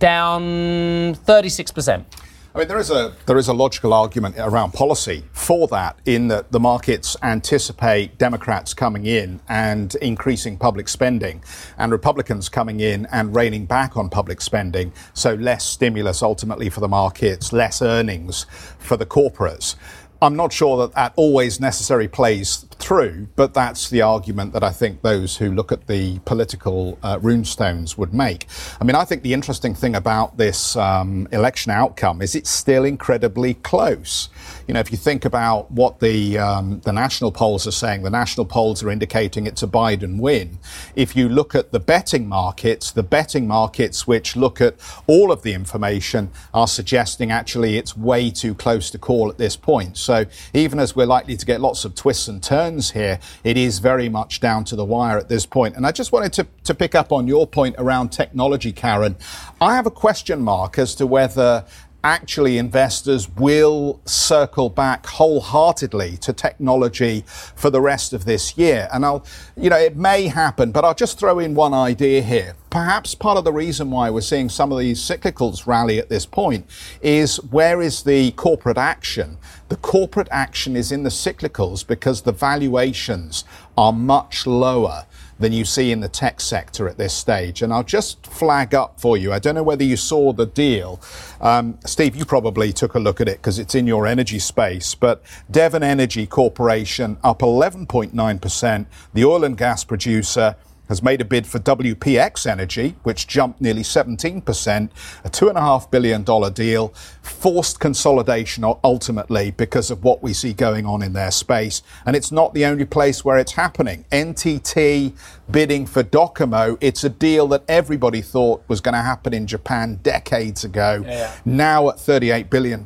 down 0.00 1.14
36 1.14 1.70
percent. 1.70 2.21
I 2.54 2.58
mean, 2.58 2.68
there 2.68 2.78
is 2.78 2.90
a 2.90 3.14
there 3.24 3.38
is 3.38 3.48
a 3.48 3.54
logical 3.54 3.94
argument 3.94 4.34
around 4.36 4.72
policy 4.72 5.24
for 5.32 5.66
that, 5.68 5.96
in 6.04 6.28
that 6.28 6.52
the 6.52 6.60
markets 6.60 7.16
anticipate 7.22 8.18
Democrats 8.18 8.74
coming 8.74 9.06
in 9.06 9.40
and 9.48 9.94
increasing 9.96 10.58
public 10.58 10.88
spending, 10.88 11.42
and 11.78 11.90
Republicans 11.90 12.50
coming 12.50 12.80
in 12.80 13.06
and 13.10 13.34
reining 13.34 13.64
back 13.64 13.96
on 13.96 14.10
public 14.10 14.42
spending, 14.42 14.92
so 15.14 15.32
less 15.32 15.64
stimulus 15.64 16.22
ultimately 16.22 16.68
for 16.68 16.80
the 16.80 16.88
markets, 16.88 17.54
less 17.54 17.80
earnings 17.80 18.44
for 18.78 18.98
the 18.98 19.06
corporates. 19.06 19.74
I'm 20.22 20.36
not 20.36 20.52
sure 20.52 20.76
that 20.78 20.94
that 20.94 21.14
always 21.16 21.58
necessarily 21.58 22.06
plays 22.06 22.58
through, 22.78 23.26
but 23.34 23.54
that's 23.54 23.90
the 23.90 24.02
argument 24.02 24.52
that 24.52 24.62
I 24.62 24.70
think 24.70 25.02
those 25.02 25.38
who 25.38 25.50
look 25.50 25.72
at 25.72 25.88
the 25.88 26.20
political 26.20 26.96
uh, 27.02 27.18
runestones 27.18 27.98
would 27.98 28.14
make. 28.14 28.46
I 28.80 28.84
mean, 28.84 28.94
I 28.94 29.04
think 29.04 29.24
the 29.24 29.32
interesting 29.32 29.74
thing 29.74 29.96
about 29.96 30.36
this 30.36 30.76
um, 30.76 31.26
election 31.32 31.72
outcome 31.72 32.22
is 32.22 32.36
it's 32.36 32.50
still 32.50 32.84
incredibly 32.84 33.54
close. 33.54 34.28
You 34.66 34.74
know, 34.74 34.80
if 34.80 34.90
you 34.90 34.98
think 34.98 35.24
about 35.24 35.70
what 35.70 36.00
the 36.00 36.38
um, 36.38 36.80
the 36.80 36.92
national 36.92 37.32
polls 37.32 37.66
are 37.66 37.72
saying, 37.72 38.02
the 38.02 38.10
national 38.10 38.46
polls 38.46 38.82
are 38.82 38.90
indicating 38.90 39.46
it's 39.46 39.62
a 39.62 39.66
Biden 39.66 40.18
win. 40.20 40.58
If 40.94 41.16
you 41.16 41.28
look 41.28 41.54
at 41.54 41.72
the 41.72 41.80
betting 41.80 42.28
markets, 42.28 42.90
the 42.90 43.02
betting 43.02 43.46
markets 43.46 44.06
which 44.06 44.36
look 44.36 44.60
at 44.60 44.74
all 45.06 45.32
of 45.32 45.42
the 45.42 45.54
information 45.54 46.30
are 46.54 46.68
suggesting 46.68 47.30
actually 47.30 47.76
it's 47.76 47.96
way 47.96 48.30
too 48.30 48.54
close 48.54 48.90
to 48.90 48.98
call 48.98 49.30
at 49.30 49.38
this 49.38 49.56
point. 49.56 49.96
So 49.96 50.26
even 50.54 50.78
as 50.78 50.94
we're 50.94 51.06
likely 51.06 51.36
to 51.36 51.46
get 51.46 51.60
lots 51.60 51.84
of 51.84 51.94
twists 51.94 52.28
and 52.28 52.42
turns 52.42 52.90
here, 52.92 53.18
it 53.44 53.56
is 53.56 53.78
very 53.78 54.08
much 54.08 54.40
down 54.40 54.64
to 54.64 54.76
the 54.76 54.84
wire 54.84 55.18
at 55.18 55.28
this 55.28 55.46
point. 55.46 55.76
And 55.76 55.86
I 55.86 55.92
just 55.92 56.12
wanted 56.12 56.32
to, 56.34 56.46
to 56.64 56.74
pick 56.74 56.94
up 56.94 57.12
on 57.12 57.26
your 57.26 57.46
point 57.46 57.76
around 57.78 58.10
technology, 58.10 58.72
Karen. 58.72 59.16
I 59.60 59.74
have 59.76 59.86
a 59.86 59.90
question 59.90 60.42
mark 60.42 60.78
as 60.78 60.94
to 60.96 61.06
whether 61.06 61.64
actually 62.04 62.58
investors 62.58 63.28
will 63.28 64.00
circle 64.04 64.68
back 64.68 65.06
wholeheartedly 65.06 66.16
to 66.18 66.32
technology 66.32 67.24
for 67.26 67.70
the 67.70 67.80
rest 67.80 68.12
of 68.12 68.24
this 68.24 68.58
year. 68.58 68.88
And 68.92 69.04
I'll, 69.04 69.24
you 69.56 69.70
know, 69.70 69.76
it 69.76 69.96
may 69.96 70.26
happen, 70.26 70.72
but 70.72 70.84
I'll 70.84 70.94
just 70.94 71.18
throw 71.18 71.38
in 71.38 71.54
one 71.54 71.74
idea 71.74 72.22
here. 72.22 72.54
Perhaps 72.70 73.14
part 73.14 73.36
of 73.36 73.44
the 73.44 73.52
reason 73.52 73.90
why 73.90 74.10
we're 74.10 74.22
seeing 74.22 74.48
some 74.48 74.72
of 74.72 74.78
these 74.78 74.98
cyclicals 74.98 75.66
rally 75.66 75.98
at 75.98 76.08
this 76.08 76.26
point 76.26 76.66
is 77.02 77.36
where 77.44 77.82
is 77.82 78.02
the 78.02 78.32
corporate 78.32 78.78
action? 78.78 79.36
The 79.68 79.76
corporate 79.76 80.28
action 80.30 80.76
is 80.76 80.90
in 80.90 81.02
the 81.02 81.10
cyclicals 81.10 81.86
because 81.86 82.22
the 82.22 82.32
valuations 82.32 83.44
are 83.76 83.92
much 83.92 84.46
lower 84.46 85.06
than 85.38 85.52
you 85.52 85.64
see 85.64 85.90
in 85.92 86.00
the 86.00 86.08
tech 86.08 86.40
sector 86.40 86.88
at 86.88 86.98
this 86.98 87.12
stage. 87.12 87.62
And 87.62 87.72
I'll 87.72 87.82
just 87.82 88.26
flag 88.26 88.74
up 88.74 89.00
for 89.00 89.16
you. 89.16 89.32
I 89.32 89.38
don't 89.38 89.54
know 89.54 89.62
whether 89.62 89.84
you 89.84 89.96
saw 89.96 90.32
the 90.32 90.46
deal. 90.46 91.00
Um, 91.40 91.78
Steve, 91.84 92.16
you 92.16 92.24
probably 92.24 92.72
took 92.72 92.94
a 92.94 92.98
look 92.98 93.20
at 93.20 93.28
it 93.28 93.38
because 93.38 93.58
it's 93.58 93.74
in 93.74 93.86
your 93.86 94.06
energy 94.06 94.38
space. 94.38 94.94
But 94.94 95.22
Devon 95.50 95.82
Energy 95.82 96.26
Corporation 96.26 97.16
up 97.24 97.40
11.9%. 97.40 98.86
The 99.14 99.24
oil 99.24 99.44
and 99.44 99.56
gas 99.56 99.84
producer 99.84 100.56
has 100.92 101.02
made 101.02 101.22
a 101.22 101.24
bid 101.24 101.46
for 101.46 101.58
WPX 101.58 102.46
Energy, 102.46 102.96
which 103.02 103.26
jumped 103.26 103.62
nearly 103.62 103.82
17%, 103.82 104.90
a 105.24 105.30
$2.5 105.30 105.90
billion 105.90 106.52
deal, 106.52 106.88
forced 107.22 107.80
consolidation 107.80 108.62
ultimately 108.84 109.50
because 109.52 109.90
of 109.90 110.04
what 110.04 110.22
we 110.22 110.34
see 110.34 110.52
going 110.52 110.84
on 110.84 111.02
in 111.02 111.14
their 111.14 111.30
space. 111.30 111.82
And 112.04 112.14
it's 112.14 112.30
not 112.30 112.52
the 112.52 112.66
only 112.66 112.84
place 112.84 113.24
where 113.24 113.38
it's 113.38 113.52
happening. 113.52 114.04
NTT 114.12 115.16
bidding 115.50 115.86
for 115.86 116.02
Docomo, 116.02 116.76
it's 116.82 117.04
a 117.04 117.08
deal 117.08 117.48
that 117.48 117.64
everybody 117.68 118.20
thought 118.20 118.62
was 118.68 118.82
going 118.82 118.94
to 118.94 119.00
happen 119.00 119.32
in 119.32 119.46
Japan 119.46 119.98
decades 120.02 120.62
ago. 120.62 121.02
Yeah. 121.06 121.34
Now 121.46 121.88
at 121.88 121.96
$38 121.96 122.50
billion, 122.50 122.84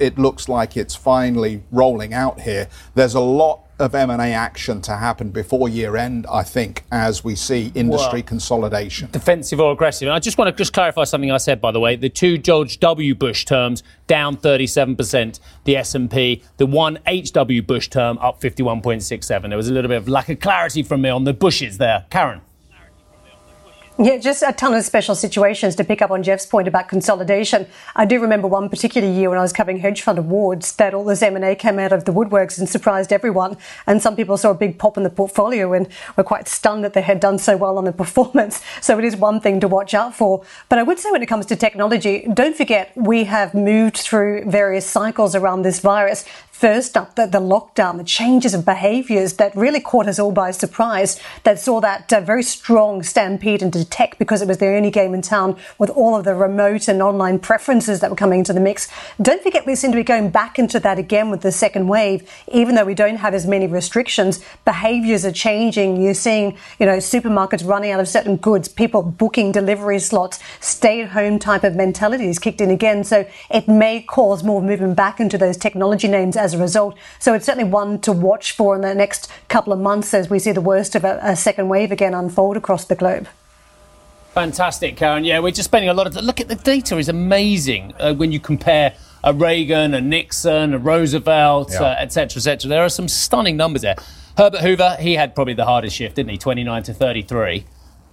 it 0.00 0.18
looks 0.18 0.48
like 0.48 0.78
it's 0.78 0.94
finally 0.94 1.62
rolling 1.70 2.14
out 2.14 2.40
here. 2.40 2.68
There's 2.94 3.14
a 3.14 3.20
lot 3.20 3.61
of 3.78 3.94
M&A 3.94 4.32
action 4.32 4.80
to 4.82 4.96
happen 4.96 5.30
before 5.30 5.68
year 5.68 5.96
end, 5.96 6.26
I 6.30 6.42
think, 6.42 6.84
as 6.90 7.24
we 7.24 7.34
see 7.34 7.72
industry 7.74 8.20
well, 8.20 8.22
consolidation. 8.22 9.10
Defensive 9.10 9.60
or 9.60 9.72
aggressive. 9.72 10.08
And 10.08 10.14
I 10.14 10.18
just 10.18 10.38
want 10.38 10.50
to 10.50 10.56
just 10.56 10.72
clarify 10.72 11.04
something 11.04 11.30
I 11.30 11.38
said, 11.38 11.60
by 11.60 11.72
the 11.72 11.80
way. 11.80 11.96
The 11.96 12.08
two 12.08 12.38
George 12.38 12.78
W. 12.80 13.14
Bush 13.14 13.44
terms 13.44 13.82
down 14.06 14.36
37%, 14.36 15.40
the 15.64 15.76
S&P. 15.76 16.42
The 16.56 16.66
one 16.66 16.98
H.W. 17.06 17.62
Bush 17.62 17.88
term 17.88 18.18
up 18.18 18.40
51.67. 18.40 19.48
There 19.48 19.56
was 19.56 19.68
a 19.68 19.72
little 19.72 19.88
bit 19.88 19.98
of 19.98 20.08
lack 20.08 20.28
of 20.28 20.40
clarity 20.40 20.82
from 20.82 21.02
me 21.02 21.08
on 21.08 21.24
the 21.24 21.32
Bushes 21.32 21.78
there. 21.78 22.06
Karen. 22.10 22.42
Yeah, 23.98 24.16
just 24.16 24.42
a 24.42 24.54
ton 24.54 24.72
of 24.72 24.82
special 24.84 25.14
situations 25.14 25.76
to 25.76 25.84
pick 25.84 26.00
up 26.00 26.10
on 26.10 26.22
Jeff's 26.22 26.46
point 26.46 26.66
about 26.66 26.88
consolidation. 26.88 27.66
I 27.94 28.06
do 28.06 28.20
remember 28.20 28.48
one 28.48 28.70
particular 28.70 29.06
year 29.06 29.28
when 29.28 29.38
I 29.38 29.42
was 29.42 29.52
covering 29.52 29.80
hedge 29.80 30.00
fund 30.00 30.18
awards 30.18 30.74
that 30.76 30.94
all 30.94 31.04
this 31.04 31.20
M&A 31.20 31.54
came 31.54 31.78
out 31.78 31.92
of 31.92 32.06
the 32.06 32.12
woodworks 32.12 32.58
and 32.58 32.66
surprised 32.66 33.12
everyone. 33.12 33.58
And 33.86 34.00
some 34.00 34.16
people 34.16 34.38
saw 34.38 34.52
a 34.52 34.54
big 34.54 34.78
pop 34.78 34.96
in 34.96 35.02
the 35.02 35.10
portfolio 35.10 35.74
and 35.74 35.88
were 36.16 36.24
quite 36.24 36.48
stunned 36.48 36.82
that 36.84 36.94
they 36.94 37.02
had 37.02 37.20
done 37.20 37.38
so 37.38 37.58
well 37.58 37.76
on 37.76 37.84
the 37.84 37.92
performance. 38.02 38.62
So 38.80 38.98
it 38.98 39.04
is 39.04 39.14
one 39.14 39.40
thing 39.40 39.60
to 39.60 39.68
watch 39.68 39.92
out 39.92 40.16
for. 40.16 40.42
But 40.70 40.78
I 40.78 40.84
would 40.84 40.98
say 40.98 41.10
when 41.10 41.22
it 41.22 41.26
comes 41.26 41.44
to 41.46 41.56
technology, 41.56 42.26
don't 42.32 42.56
forget 42.56 42.92
we 42.96 43.24
have 43.24 43.52
moved 43.52 43.98
through 43.98 44.50
various 44.50 44.86
cycles 44.86 45.34
around 45.34 45.62
this 45.62 45.80
virus 45.80 46.24
first 46.62 46.96
up 46.96 47.16
the, 47.16 47.26
the 47.26 47.40
lockdown, 47.40 47.98
the 47.98 48.04
changes 48.04 48.54
of 48.54 48.64
behaviors 48.64 49.32
that 49.32 49.52
really 49.56 49.80
caught 49.80 50.06
us 50.06 50.20
all 50.20 50.30
by 50.30 50.52
surprise, 50.52 51.18
that 51.42 51.58
saw 51.58 51.80
that 51.80 52.12
uh, 52.12 52.20
very 52.20 52.44
strong 52.44 53.02
stampede 53.02 53.62
into 53.62 53.84
tech 53.84 54.16
because 54.16 54.40
it 54.40 54.46
was 54.46 54.58
the 54.58 54.68
only 54.68 54.88
game 54.88 55.12
in 55.12 55.20
town 55.20 55.56
with 55.78 55.90
all 55.90 56.14
of 56.14 56.22
the 56.24 56.32
remote 56.32 56.86
and 56.86 57.02
online 57.02 57.36
preferences 57.36 57.98
that 57.98 58.08
were 58.10 58.16
coming 58.16 58.38
into 58.38 58.52
the 58.52 58.60
mix. 58.60 58.86
Don't 59.20 59.42
forget, 59.42 59.66
we 59.66 59.74
seem 59.74 59.90
to 59.90 59.96
be 59.96 60.04
going 60.04 60.30
back 60.30 60.56
into 60.56 60.78
that 60.78 61.00
again 61.00 61.30
with 61.30 61.40
the 61.40 61.50
second 61.50 61.88
wave, 61.88 62.30
even 62.52 62.76
though 62.76 62.84
we 62.84 62.94
don't 62.94 63.16
have 63.16 63.34
as 63.34 63.44
many 63.44 63.66
restrictions. 63.66 64.40
Behaviors 64.64 65.24
are 65.24 65.32
changing. 65.32 66.00
You're 66.00 66.14
seeing, 66.14 66.56
you 66.78 66.86
know, 66.86 66.98
supermarkets 66.98 67.66
running 67.66 67.90
out 67.90 67.98
of 67.98 68.06
certain 68.06 68.36
goods, 68.36 68.68
people 68.68 69.02
booking 69.02 69.50
delivery 69.50 69.98
slots, 69.98 70.38
stay 70.60 71.02
at 71.02 71.08
home 71.08 71.40
type 71.40 71.64
of 71.64 71.74
mentality 71.74 72.28
is 72.28 72.38
kicked 72.38 72.60
in 72.60 72.70
again. 72.70 73.02
So 73.02 73.26
it 73.50 73.66
may 73.66 74.00
cause 74.00 74.44
more 74.44 74.62
movement 74.62 74.94
back 74.94 75.18
into 75.18 75.36
those 75.36 75.56
technology 75.56 76.06
names 76.06 76.36
as 76.36 76.51
as 76.52 76.58
a 76.58 76.62
result. 76.62 76.96
So 77.18 77.34
it's 77.34 77.46
certainly 77.46 77.70
one 77.70 78.00
to 78.00 78.12
watch 78.12 78.52
for 78.52 78.74
in 78.74 78.82
the 78.82 78.94
next 78.94 79.30
couple 79.48 79.72
of 79.72 79.80
months 79.80 80.14
as 80.14 80.30
we 80.30 80.38
see 80.38 80.52
the 80.52 80.60
worst 80.60 80.94
of 80.94 81.04
a, 81.04 81.18
a 81.22 81.36
second 81.36 81.68
wave 81.68 81.92
again 81.92 82.14
unfold 82.14 82.56
across 82.56 82.84
the 82.84 82.94
globe. 82.94 83.28
Fantastic, 84.34 84.96
Karen. 84.96 85.24
Yeah, 85.24 85.40
we're 85.40 85.52
just 85.52 85.68
spending 85.68 85.90
a 85.90 85.94
lot 85.94 86.06
of. 86.06 86.16
Look 86.16 86.40
at 86.40 86.48
the 86.48 86.54
data; 86.54 86.96
is 86.96 87.10
amazing 87.10 87.92
uh, 87.98 88.14
when 88.14 88.32
you 88.32 88.40
compare 88.40 88.94
a 89.22 89.34
Reagan, 89.34 89.92
a 89.92 90.00
Nixon, 90.00 90.72
a 90.72 90.78
Roosevelt, 90.78 91.68
etc., 91.68 91.90
yeah. 91.90 92.02
etc. 92.02 92.52
Et 92.52 92.62
there 92.62 92.82
are 92.82 92.88
some 92.88 93.08
stunning 93.08 93.58
numbers 93.58 93.82
there. 93.82 93.96
Herbert 94.38 94.62
Hoover, 94.62 94.96
he 94.98 95.14
had 95.14 95.34
probably 95.34 95.52
the 95.52 95.66
hardest 95.66 95.96
shift, 95.96 96.16
didn't 96.16 96.30
he? 96.30 96.38
29 96.38 96.82
to 96.84 96.94
33. 96.94 97.66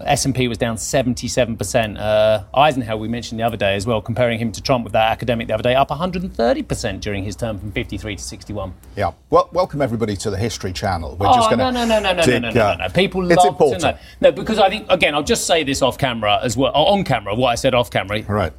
S&P 0.06 0.48
was 0.48 0.58
down 0.58 0.75
77%. 0.75 2.00
Uh, 2.00 2.44
Eisenhower, 2.53 2.98
we 2.98 3.08
mentioned 3.08 3.39
the 3.39 3.44
other 3.44 3.58
day 3.58 3.75
as 3.75 3.86
well, 3.86 4.01
comparing 4.01 4.39
him 4.39 4.51
to 4.51 4.62
Trump 4.62 4.84
with 4.84 4.94
that 4.94 5.12
academic 5.12 5.48
the 5.48 5.53
other 5.53 5.63
day, 5.63 5.75
up 5.75 5.89
130% 5.89 7.01
during 7.01 7.24
his 7.24 7.36
term 7.36 7.60
from 7.60 7.72
53 7.72 8.15
to 8.15 8.24
61. 8.24 8.74
Yeah. 8.96 9.12
Well, 9.29 9.50
welcome 9.51 9.82
everybody 9.82 10.15
to 10.18 10.29
the 10.29 10.38
History 10.38 10.72
Channel. 10.72 11.18
We're 11.18 11.27
oh, 11.27 11.34
just 11.34 11.50
going 11.50 11.60
to 11.60 11.72
no, 11.72 11.86
no, 11.86 12.00
no, 12.00 12.13
no, 12.13 12.24
dig, 12.24 12.41
no, 12.41 12.50
no, 12.50 12.53
no, 12.53 12.74
no, 12.75 12.86
no. 12.86 12.89
People 12.89 13.29
it's 13.29 13.38
love 13.38 13.48
important. 13.48 13.82
to 13.82 13.91
know. 13.91 13.98
No, 14.22 14.32
because 14.32 14.60
I 14.60 14.70
think, 14.70 14.86
again, 14.89 15.15
I'll 15.15 15.24
just 15.24 15.46
say 15.46 15.63
this 15.63 15.82
off 15.82 15.98
camera 15.98 16.39
as 16.41 16.56
well, 16.56 16.72
on 16.74 17.03
camera, 17.03 17.36
what 17.36 17.50
I 17.50 17.56
said 17.56 17.74
off 17.74 17.91
camera. 17.91 18.22
Right. 18.24 18.53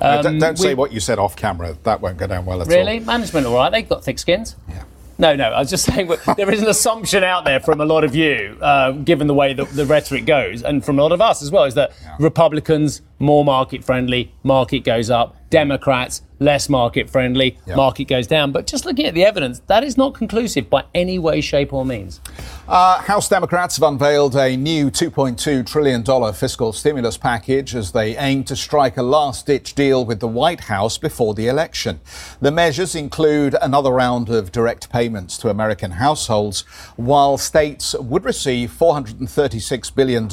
Um, 0.00 0.22
don't, 0.22 0.38
don't 0.38 0.58
say 0.58 0.74
what 0.74 0.92
you 0.92 1.00
said 1.00 1.18
off 1.18 1.36
camera. 1.36 1.76
That 1.82 2.00
won't 2.00 2.16
go 2.16 2.26
down 2.26 2.44
well 2.46 2.60
at 2.62 2.66
really? 2.66 2.80
all. 2.80 2.86
Really? 2.86 3.00
Management, 3.00 3.46
all 3.46 3.54
right. 3.54 3.70
They've 3.70 3.88
got 3.88 4.02
thick 4.02 4.18
skins. 4.18 4.56
Yeah. 4.68 4.84
No, 5.22 5.36
no. 5.36 5.44
I 5.44 5.60
was 5.60 5.70
just 5.70 5.84
saying 5.94 6.12
there 6.36 6.50
is 6.50 6.62
an 6.62 6.68
assumption 6.68 7.22
out 7.22 7.44
there 7.44 7.60
from 7.60 7.80
a 7.80 7.84
lot 7.84 8.02
of 8.02 8.14
you, 8.14 8.58
uh, 8.60 8.90
given 8.90 9.28
the 9.28 9.34
way 9.34 9.54
that 9.54 9.68
the 9.70 9.86
rhetoric 9.86 10.26
goes, 10.26 10.64
and 10.64 10.84
from 10.84 10.98
a 10.98 11.02
lot 11.02 11.12
of 11.12 11.20
us 11.20 11.42
as 11.42 11.50
well, 11.52 11.62
is 11.62 11.74
that 11.74 11.92
yeah. 12.02 12.16
Republicans 12.18 13.02
more 13.22 13.44
market 13.44 13.84
friendly, 13.84 14.34
market 14.42 14.80
goes 14.80 15.08
up. 15.08 15.36
Democrats 15.48 16.22
less 16.42 16.68
market 16.68 17.08
friendly, 17.08 17.56
market 17.66 18.04
goes 18.08 18.26
down. 18.26 18.52
But 18.52 18.66
just 18.66 18.84
looking 18.84 19.06
at 19.06 19.14
the 19.14 19.24
evidence, 19.24 19.60
that 19.68 19.84
is 19.84 19.96
not 19.96 20.14
conclusive 20.14 20.68
by 20.68 20.84
any 20.94 21.18
way, 21.18 21.40
shape, 21.40 21.72
or 21.72 21.86
means. 21.86 22.20
Uh, 22.68 23.00
House 23.00 23.28
Democrats 23.28 23.76
have 23.76 23.88
unveiled 23.88 24.36
a 24.36 24.56
new 24.56 24.90
$2.2 24.90 25.66
trillion 25.66 26.32
fiscal 26.32 26.72
stimulus 26.72 27.16
package 27.16 27.74
as 27.74 27.92
they 27.92 28.16
aim 28.16 28.44
to 28.44 28.56
strike 28.56 28.96
a 28.96 29.02
last 29.02 29.46
ditch 29.46 29.74
deal 29.74 30.04
with 30.04 30.20
the 30.20 30.28
White 30.28 30.60
House 30.60 30.98
before 30.98 31.34
the 31.34 31.48
election. 31.48 32.00
The 32.40 32.50
measures 32.50 32.94
include 32.94 33.56
another 33.60 33.90
round 33.90 34.28
of 34.28 34.52
direct 34.52 34.90
payments 34.90 35.38
to 35.38 35.48
American 35.48 35.92
households, 35.92 36.62
while 36.96 37.38
states 37.38 37.94
would 37.94 38.24
receive 38.24 38.70
$436 38.70 39.94
billion 39.94 40.28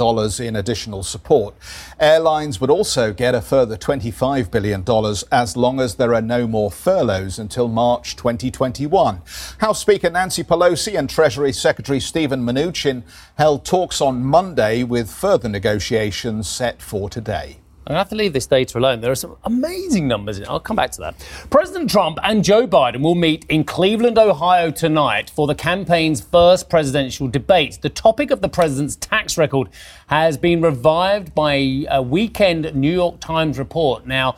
in 0.47 0.55
additional 0.55 1.03
support. 1.03 1.55
Airlines 1.99 2.61
would 2.61 2.69
also 2.79 3.11
get 3.11 3.35
a 3.35 3.41
further 3.41 3.75
$25 3.75 4.49
billion 4.51 4.85
as 5.33 5.57
long 5.57 5.81
as 5.81 5.95
there 5.95 6.13
are 6.15 6.21
no 6.21 6.47
more 6.47 6.71
furloughs 6.71 7.37
until 7.37 7.67
March 7.67 8.15
2021. 8.15 9.21
House 9.57 9.81
Speaker 9.81 10.09
Nancy 10.09 10.45
Pelosi 10.45 10.97
and 10.97 11.09
Treasury 11.09 11.51
Secretary 11.51 11.99
Steven 11.99 12.41
Mnuchin 12.41 13.03
held 13.37 13.65
talks 13.65 13.99
on 13.99 14.23
Monday 14.23 14.83
with 14.83 15.11
further 15.11 15.49
negotiations 15.49 16.47
set 16.47 16.81
for 16.81 17.09
today. 17.09 17.59
I 17.95 17.97
have 17.97 18.09
to 18.09 18.15
leave 18.15 18.33
this 18.33 18.45
data 18.45 18.77
alone. 18.77 19.01
There 19.01 19.11
are 19.11 19.15
some 19.15 19.35
amazing 19.45 20.07
numbers 20.07 20.37
in 20.37 20.43
it. 20.43 20.49
I'll 20.49 20.59
come 20.59 20.75
back 20.75 20.91
to 20.91 21.01
that. 21.01 21.15
President 21.49 21.89
Trump 21.89 22.19
and 22.21 22.43
Joe 22.43 22.67
Biden 22.67 23.01
will 23.01 23.15
meet 23.15 23.45
in 23.49 23.63
Cleveland, 23.63 24.19
Ohio 24.19 24.69
tonight 24.69 25.31
for 25.31 25.47
the 25.47 25.55
campaign's 25.55 26.21
first 26.21 26.69
presidential 26.69 27.27
debate. 27.27 27.79
The 27.81 27.89
topic 27.89 28.29
of 28.29 28.41
the 28.41 28.49
president's 28.49 28.95
tax 28.95 29.39
record 29.39 29.69
has 30.05 30.37
been 30.37 30.61
revived 30.61 31.33
by 31.33 31.85
a 31.89 31.99
weekend 31.99 32.75
New 32.75 32.93
York 32.93 33.19
Times 33.19 33.57
report. 33.57 34.05
Now, 34.05 34.35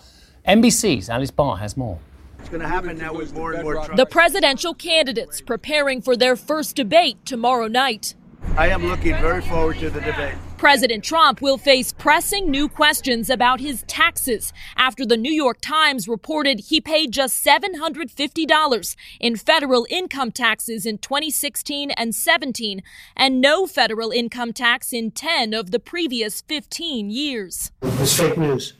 NBC's 0.48 1.10
Alice 1.10 1.31
Barr 1.31 1.58
has 1.58 1.75
more. 1.75 2.00
It's 2.39 2.48
going 2.48 2.62
to 2.62 2.70
happen 2.70 2.98
now 2.98 3.13
with 3.13 3.34
more 3.34 3.51
and 3.51 3.63
more 3.63 3.74
trucks. 3.74 3.98
The 3.98 4.05
presidential 4.05 4.74
candidates 4.74 5.41
preparing 5.41 6.01
for 6.01 6.15
their 6.15 6.38
first 6.38 6.77
debate 6.77 7.25
tomorrow 7.25 7.67
night. 7.67 8.15
I 8.55 8.70
am 8.70 8.86
looking 8.86 9.13
very 9.17 9.41
forward 9.41 9.77
to 9.79 9.89
the 9.89 10.00
debate. 10.00 10.36
President 10.62 11.03
Trump 11.03 11.41
will 11.41 11.58
face 11.58 11.91
pressing 11.91 12.51
new 12.51 12.70
questions 12.70 13.32
about 13.32 13.60
his 13.60 13.82
taxes 13.88 14.53
after 14.77 15.03
the 15.03 15.18
New 15.18 15.32
York 15.32 15.58
Times 15.60 16.08
reported 16.08 16.60
he 16.60 16.80
paid 16.80 17.12
just 17.12 17.44
$750 17.44 18.96
in 19.20 19.36
federal 19.38 19.88
income 19.89 20.32
taxes 20.32 20.86
in 20.86 21.00
2016 21.00 21.89
and 21.89 22.13
17 22.13 22.84
and 23.15 23.41
no 23.41 23.65
federal 23.65 24.12
income 24.12 24.53
tax 24.53 24.94
in 24.94 25.10
10 25.10 25.56
of 25.56 25.72
the 25.72 25.80
previous 25.80 26.41
15 26.41 27.10
years. 27.10 27.72
It's 27.82 28.15
fake 28.15 28.38
news. 28.38 28.74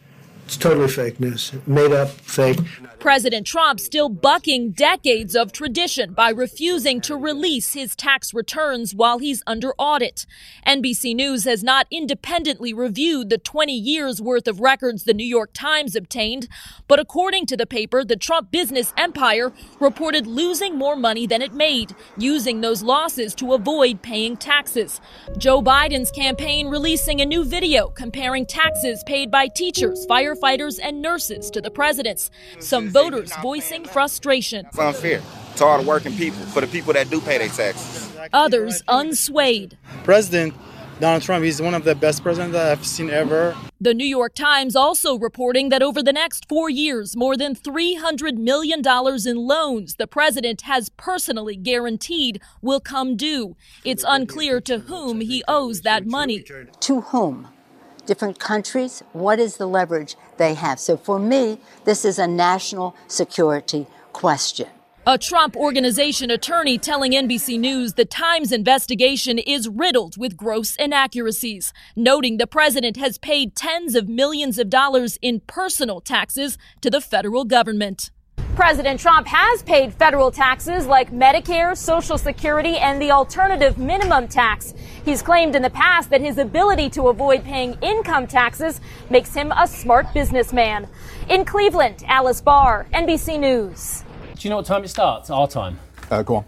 It's 0.46 0.58
totally 0.58 0.88
fake 0.88 1.20
news. 1.20 1.54
Made 1.66 1.92
up, 1.92 2.10
fake. 2.10 2.60
President 3.00 3.48
Trump 3.48 3.80
still 3.80 4.10
bucking 4.10 4.72
decades 4.72 5.36
of 5.36 5.52
tradition 5.52 6.14
by 6.14 6.30
refusing 6.30 7.02
to 7.02 7.16
release 7.16 7.74
his 7.74 7.96
tax 7.96 8.34
returns 8.34 8.94
while 8.94 9.18
he's 9.18 9.42
under 9.48 9.74
audit. 9.80 10.26
NBC 10.68 11.16
News 11.16 11.46
has 11.46 11.64
not 11.64 11.88
independently 11.90 12.74
reviewed 12.74 13.30
the 13.30 13.38
20 13.40 13.74
years 13.74 14.22
worth 14.22 14.48
of 14.48 14.60
records 14.60 15.04
the 15.04 15.14
New 15.14 15.26
York 15.26 15.52
Times 15.54 15.96
obtained, 15.96 16.48
but 16.88 17.00
according 17.00 17.46
to 17.48 17.58
the 17.58 17.66
paper, 17.66 18.04
the 18.04 18.16
Trump 18.16 18.52
business 18.52 18.94
empire 18.98 19.52
reported 19.80 20.28
losing 20.28 20.78
more 20.78 20.96
money 20.96 21.26
than 21.26 21.42
it 21.42 21.54
made, 21.54 21.96
using 22.18 22.62
those 22.62 22.84
losses 22.84 23.34
to 23.36 23.54
avoid 23.54 24.02
paying 24.02 24.38
taxes. 24.38 25.02
Joe 25.38 25.62
Biden's 25.62 26.12
campaign 26.12 26.68
releasing 26.68 27.20
a 27.20 27.26
new 27.26 27.44
video 27.46 27.88
comparing 27.88 28.46
taxes 28.46 29.04
paid 29.06 29.32
by 29.32 29.48
teachers, 29.48 30.06
firefighters, 30.08 30.31
and 30.80 31.02
nurses 31.02 31.50
to 31.52 31.62
the 31.62 31.72
president's. 31.72 32.32
Some 32.60 32.90
voters 32.90 33.32
voicing 33.42 33.86
frustration. 33.86 34.66
It's 34.68 34.80
unfair 34.80 35.22
to 35.58 35.66
all 35.66 35.82
the 35.82 35.88
working 35.88 36.16
people, 36.16 36.42
for 36.48 36.62
the 36.62 36.68
people 36.68 36.94
that 36.94 37.10
do 37.10 37.22
pay 37.22 37.38
their 37.38 37.50
taxes. 37.50 38.12
Others 38.34 38.82
unswayed. 38.84 39.74
President 40.04 40.54
Donald 41.02 41.24
Trump, 41.24 41.44
he's 41.44 41.60
one 41.60 41.74
of 41.74 41.84
the 41.84 41.96
best 41.96 42.22
presidents 42.22 42.54
that 42.54 42.72
I've 42.72 42.86
seen 42.86 43.10
ever. 43.10 43.58
The 43.82 43.96
New 43.96 44.06
York 44.06 44.36
Times 44.36 44.76
also 44.76 45.18
reporting 45.18 45.70
that 45.70 45.82
over 45.82 46.04
the 46.04 46.14
next 46.14 46.48
four 46.48 46.70
years, 46.70 47.18
more 47.18 47.36
than 47.36 47.56
$300 47.56 48.38
million 48.38 48.82
in 49.26 49.36
loans 49.48 49.96
the 49.96 50.06
president 50.06 50.62
has 50.62 50.90
personally 50.90 51.56
guaranteed 51.56 52.40
will 52.62 52.80
come 52.80 53.16
due. 53.18 53.56
It's 53.84 54.06
unclear 54.08 54.62
to 54.62 54.80
whom 54.80 55.22
he 55.22 55.44
owes 55.48 55.82
that 55.82 56.06
money. 56.06 56.46
To 56.82 57.02
whom? 57.02 57.48
Different 58.06 58.40
countries, 58.40 59.04
what 59.14 59.40
is 59.40 59.58
the 59.58 59.66
leverage 59.66 60.16
they 60.38 60.54
have? 60.54 60.80
So 60.80 60.98
for 60.98 61.20
me, 61.20 61.60
this 61.86 62.06
is 62.06 62.20
a 62.20 62.28
national 62.28 62.96
security 63.08 63.88
question. 64.14 64.68
A 65.08 65.18
Trump 65.18 65.58
organization 65.58 66.30
attorney 66.30 66.78
telling 66.78 67.14
NBC 67.14 67.60
News 67.60 67.94
the 67.94 68.06
Times 68.06 68.52
investigation 68.52 69.40
is 69.40 69.68
riddled 69.68 70.16
with 70.16 70.38
gross 70.38 70.76
inaccuracies, 70.76 71.74
noting 71.96 72.38
the 72.38 72.46
president 72.46 72.98
has 72.98 73.18
paid 73.18 73.56
tens 73.56 73.96
of 73.96 74.08
millions 74.08 74.60
of 74.60 74.70
dollars 74.70 75.18
in 75.20 75.40
personal 75.48 76.02
taxes 76.02 76.56
to 76.82 76.92
the 76.92 77.02
federal 77.02 77.46
government. 77.46 78.12
President 78.62 79.00
Trump 79.00 79.26
has 79.26 79.64
paid 79.64 79.92
federal 79.92 80.30
taxes 80.30 80.86
like 80.86 81.12
Medicare, 81.12 81.76
Social 81.76 82.16
Security, 82.16 82.78
and 82.78 83.02
the 83.02 83.10
alternative 83.10 83.80
minimum 83.80 84.28
tax. 84.28 84.76
He's 85.04 85.24
claimed 85.24 85.56
in 85.56 85.64
the 85.64 85.72
past 85.72 86.12
that 86.12 86.22
his 86.22 86.38
ability 86.38 86.92
to 86.92 87.08
avoid 87.08 87.44
paying 87.44 87.76
income 87.82 88.28
taxes 88.28 88.80
makes 89.10 89.34
him 89.34 89.52
a 89.58 89.68
smart 89.68 90.14
businessman. 90.14 90.88
In 91.28 91.44
Cleveland, 91.44 92.04
Alice 92.06 92.40
Barr, 92.40 92.86
NBC 92.94 93.40
News. 93.40 94.04
Do 94.36 94.48
you 94.48 94.52
know 94.52 94.58
what 94.58 94.68
time 94.68 94.84
it 94.84 94.90
starts? 94.90 95.32
Our 95.32 95.48
time. 95.48 95.80
Uh, 96.12 96.22
go 96.22 96.36
on. 96.36 96.46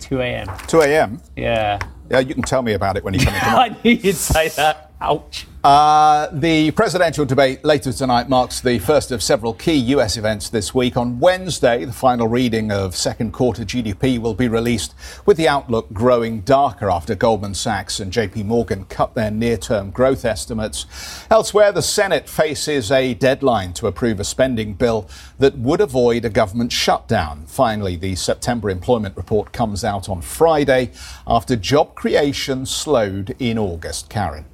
2 0.00 0.20
a.m. 0.20 0.48
2 0.66 0.80
a.m. 0.82 1.22
Yeah. 1.36 1.78
Yeah, 2.10 2.18
you 2.18 2.34
can 2.34 2.42
tell 2.42 2.60
me 2.60 2.74
about 2.74 2.98
it 2.98 3.02
when 3.02 3.14
you 3.14 3.20
come 3.20 3.34
in. 3.34 3.40
I 3.42 3.76
knew 3.82 3.92
you'd 3.92 4.14
say 4.14 4.50
that. 4.50 4.85
Ouch. 5.00 5.46
Uh, 5.62 6.28
the 6.32 6.70
presidential 6.70 7.26
debate 7.26 7.62
later 7.64 7.92
tonight 7.92 8.30
marks 8.30 8.60
the 8.60 8.78
first 8.78 9.10
of 9.10 9.22
several 9.22 9.52
key 9.52 9.74
US 9.74 10.16
events 10.16 10.48
this 10.48 10.72
week. 10.72 10.96
On 10.96 11.18
Wednesday, 11.18 11.84
the 11.84 11.92
final 11.92 12.28
reading 12.28 12.72
of 12.72 12.96
second 12.96 13.32
quarter 13.32 13.62
GDP 13.62 14.18
will 14.18 14.32
be 14.32 14.48
released, 14.48 14.94
with 15.26 15.36
the 15.36 15.48
outlook 15.48 15.92
growing 15.92 16.40
darker 16.40 16.90
after 16.90 17.14
Goldman 17.14 17.52
Sachs 17.52 18.00
and 18.00 18.10
JP 18.10 18.46
Morgan 18.46 18.86
cut 18.86 19.14
their 19.14 19.30
near 19.30 19.58
term 19.58 19.90
growth 19.90 20.24
estimates. 20.24 20.86
Elsewhere, 21.30 21.72
the 21.72 21.82
Senate 21.82 22.26
faces 22.26 22.90
a 22.90 23.12
deadline 23.12 23.74
to 23.74 23.88
approve 23.88 24.18
a 24.18 24.24
spending 24.24 24.72
bill 24.72 25.10
that 25.38 25.58
would 25.58 25.82
avoid 25.82 26.24
a 26.24 26.30
government 26.30 26.72
shutdown. 26.72 27.44
Finally, 27.46 27.96
the 27.96 28.14
September 28.14 28.70
employment 28.70 29.14
report 29.14 29.52
comes 29.52 29.84
out 29.84 30.08
on 30.08 30.22
Friday 30.22 30.90
after 31.26 31.54
job 31.54 31.94
creation 31.94 32.64
slowed 32.64 33.36
in 33.38 33.58
August. 33.58 34.08
Karen. 34.08 34.46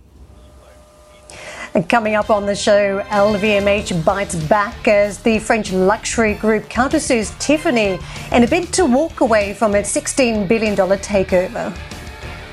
And 1.74 1.88
coming 1.88 2.14
up 2.14 2.28
on 2.28 2.44
the 2.44 2.54
show, 2.54 3.00
LVMH 3.08 4.04
bites 4.04 4.34
back 4.34 4.86
as 4.86 5.18
the 5.18 5.38
French 5.38 5.72
luxury 5.72 6.34
group 6.34 6.64
countersues 6.64 7.38
Tiffany 7.38 7.98
in 8.30 8.44
a 8.44 8.46
bid 8.46 8.72
to 8.74 8.84
walk 8.84 9.20
away 9.20 9.54
from 9.54 9.74
its 9.74 9.94
$16 9.96 10.46
billion 10.46 10.76
takeover. 10.76 11.74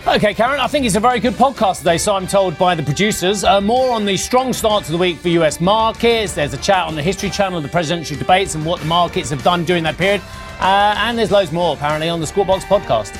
Okay, 0.08 0.34
Karen, 0.34 0.62
I 0.62 0.68
think 0.68 0.86
it's 0.86 0.96
a 0.96 1.02
very 1.02 1.20
good 1.20 1.34
podcast 1.34 1.80
today, 1.80 1.98
so 1.98 2.16
I'm 2.16 2.28
told 2.28 2.58
by 2.58 2.74
the 2.76 2.82
producers. 2.82 3.44
Uh, 3.44 3.60
more 3.60 3.92
on 3.92 4.06
the 4.06 4.16
strong 4.16 4.54
start 4.54 4.86
to 4.86 4.94
the 4.94 4.98
week 4.98 5.18
for 5.18 5.28
US 5.28 5.60
markets. 5.60 6.34
There's 6.34 6.54
a 6.54 6.58
chat 6.58 6.88
on 6.88 6.96
the 6.96 7.04
History 7.04 7.30
Channel 7.30 7.58
of 7.58 7.64
the 7.64 7.70
presidential 7.70 8.18
debates 8.18 8.56
and 8.56 8.66
what 8.66 8.80
the 8.80 8.86
markets 8.86 9.30
have 9.32 9.44
done 9.44 9.66
during 9.66 9.84
that 9.84 9.98
period. 9.98 10.22
Uh, 10.62 10.96
and 10.98 11.18
there's 11.18 11.32
loads 11.32 11.52
more, 11.52 11.76
apparently, 11.76 12.08
on 12.08 12.22
the 12.22 12.28
Squawk 12.28 12.48
podcast. 12.48 13.20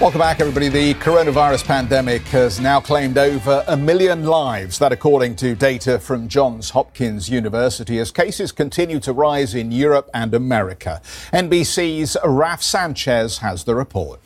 Welcome 0.00 0.20
back, 0.20 0.40
everybody. 0.40 0.70
The 0.70 0.94
coronavirus 0.94 1.66
pandemic 1.66 2.22
has 2.28 2.58
now 2.58 2.80
claimed 2.80 3.18
over 3.18 3.62
a 3.68 3.76
million 3.76 4.24
lives. 4.24 4.78
That, 4.78 4.92
according 4.92 5.36
to 5.36 5.54
data 5.54 5.98
from 5.98 6.26
Johns 6.26 6.70
Hopkins 6.70 7.28
University, 7.28 7.98
as 7.98 8.10
cases 8.10 8.50
continue 8.50 8.98
to 9.00 9.12
rise 9.12 9.54
in 9.54 9.70
Europe 9.70 10.08
and 10.14 10.32
America. 10.32 11.02
NBC's 11.34 12.16
Raf 12.24 12.62
Sanchez 12.62 13.38
has 13.38 13.64
the 13.64 13.74
report. 13.74 14.20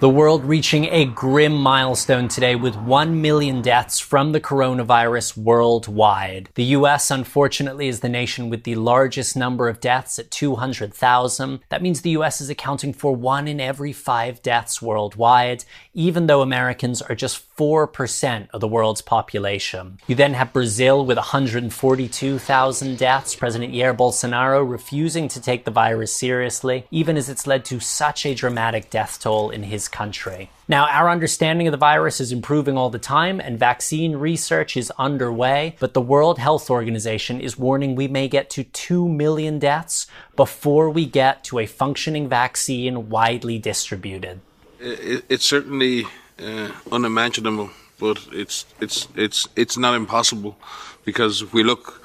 The 0.00 0.08
world 0.08 0.46
reaching 0.46 0.86
a 0.86 1.04
grim 1.04 1.52
milestone 1.52 2.28
today 2.28 2.54
with 2.54 2.74
1 2.74 3.20
million 3.20 3.60
deaths 3.60 4.00
from 4.00 4.32
the 4.32 4.40
coronavirus 4.40 5.36
worldwide. 5.36 6.48
The 6.54 6.72
US, 6.76 7.10
unfortunately, 7.10 7.86
is 7.86 8.00
the 8.00 8.08
nation 8.08 8.48
with 8.48 8.64
the 8.64 8.76
largest 8.76 9.36
number 9.36 9.68
of 9.68 9.78
deaths 9.78 10.18
at 10.18 10.30
200,000. 10.30 11.60
That 11.68 11.82
means 11.82 12.00
the 12.00 12.16
US 12.16 12.40
is 12.40 12.48
accounting 12.48 12.94
for 12.94 13.14
one 13.14 13.46
in 13.46 13.60
every 13.60 13.92
five 13.92 14.40
deaths 14.40 14.80
worldwide, 14.80 15.66
even 15.94 16.26
though 16.26 16.42
Americans 16.42 17.02
are 17.02 17.14
just 17.14 17.56
4% 17.56 18.48
of 18.52 18.60
the 18.60 18.68
world's 18.68 19.02
population. 19.02 19.98
You 20.06 20.14
then 20.14 20.34
have 20.34 20.52
Brazil 20.52 21.04
with 21.04 21.16
142,000 21.16 22.98
deaths, 22.98 23.34
President 23.34 23.74
Jair 23.74 23.96
Bolsonaro 23.96 24.68
refusing 24.68 25.28
to 25.28 25.40
take 25.40 25.64
the 25.64 25.70
virus 25.70 26.14
seriously, 26.14 26.86
even 26.90 27.16
as 27.16 27.28
it's 27.28 27.46
led 27.46 27.64
to 27.66 27.80
such 27.80 28.24
a 28.24 28.34
dramatic 28.34 28.90
death 28.90 29.18
toll 29.20 29.50
in 29.50 29.64
his 29.64 29.88
country. 29.88 30.50
Now, 30.68 30.86
our 30.86 31.10
understanding 31.10 31.66
of 31.66 31.72
the 31.72 31.78
virus 31.78 32.20
is 32.20 32.30
improving 32.30 32.78
all 32.78 32.90
the 32.90 32.98
time, 33.00 33.40
and 33.40 33.58
vaccine 33.58 34.14
research 34.14 34.76
is 34.76 34.92
underway, 34.98 35.74
but 35.80 35.94
the 35.94 36.00
World 36.00 36.38
Health 36.38 36.70
Organization 36.70 37.40
is 37.40 37.58
warning 37.58 37.96
we 37.96 38.06
may 38.06 38.28
get 38.28 38.50
to 38.50 38.62
2 38.62 39.08
million 39.08 39.58
deaths 39.58 40.06
before 40.36 40.88
we 40.88 41.06
get 41.06 41.42
to 41.44 41.58
a 41.58 41.66
functioning 41.66 42.28
vaccine 42.28 43.08
widely 43.08 43.58
distributed. 43.58 44.40
It, 44.80 45.24
it's 45.28 45.44
certainly 45.44 46.06
uh, 46.38 46.70
unimaginable 46.90 47.70
but 48.00 48.18
it's 48.32 48.64
it's 48.80 49.06
it's 49.14 49.48
it's 49.54 49.76
not 49.76 49.94
impossible 49.94 50.56
because 51.04 51.42
if 51.42 51.52
we 51.52 51.62
look 51.62 52.02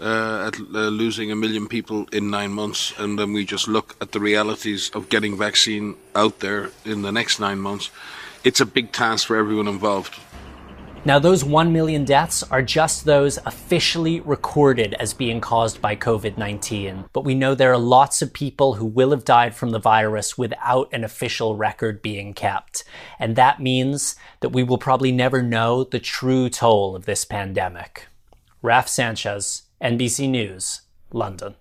uh, 0.00 0.48
at 0.48 0.60
uh, 0.74 0.88
losing 0.88 1.30
a 1.30 1.36
million 1.36 1.66
people 1.68 2.06
in 2.12 2.28
nine 2.28 2.52
months, 2.52 2.92
and 2.98 3.18
then 3.18 3.32
we 3.32 3.46
just 3.46 3.66
look 3.66 3.96
at 4.00 4.12
the 4.12 4.20
realities 4.20 4.90
of 4.94 5.08
getting 5.08 5.38
vaccine 5.38 5.94
out 6.14 6.40
there 6.40 6.70
in 6.84 7.00
the 7.02 7.12
next 7.12 7.40
nine 7.40 7.58
months, 7.58 7.90
it's 8.44 8.60
a 8.60 8.66
big 8.66 8.92
task 8.92 9.26
for 9.26 9.36
everyone 9.36 9.68
involved. 9.68 10.14
Now, 11.06 11.20
those 11.20 11.44
1 11.44 11.72
million 11.72 12.04
deaths 12.04 12.42
are 12.42 12.62
just 12.62 13.04
those 13.04 13.38
officially 13.46 14.18
recorded 14.18 14.94
as 14.94 15.14
being 15.14 15.40
caused 15.40 15.80
by 15.80 15.94
COVID 15.94 16.36
19. 16.36 17.04
But 17.12 17.24
we 17.24 17.32
know 17.32 17.54
there 17.54 17.72
are 17.72 17.78
lots 17.78 18.22
of 18.22 18.32
people 18.32 18.74
who 18.74 18.86
will 18.86 19.12
have 19.12 19.24
died 19.24 19.54
from 19.54 19.70
the 19.70 19.78
virus 19.78 20.36
without 20.36 20.92
an 20.92 21.04
official 21.04 21.54
record 21.54 22.02
being 22.02 22.34
kept. 22.34 22.82
And 23.20 23.36
that 23.36 23.62
means 23.62 24.16
that 24.40 24.48
we 24.48 24.64
will 24.64 24.78
probably 24.78 25.12
never 25.12 25.44
know 25.44 25.84
the 25.84 26.00
true 26.00 26.48
toll 26.48 26.96
of 26.96 27.04
this 27.04 27.24
pandemic. 27.24 28.08
Raf 28.60 28.88
Sanchez, 28.88 29.62
NBC 29.80 30.28
News, 30.28 30.80
London. 31.12 31.54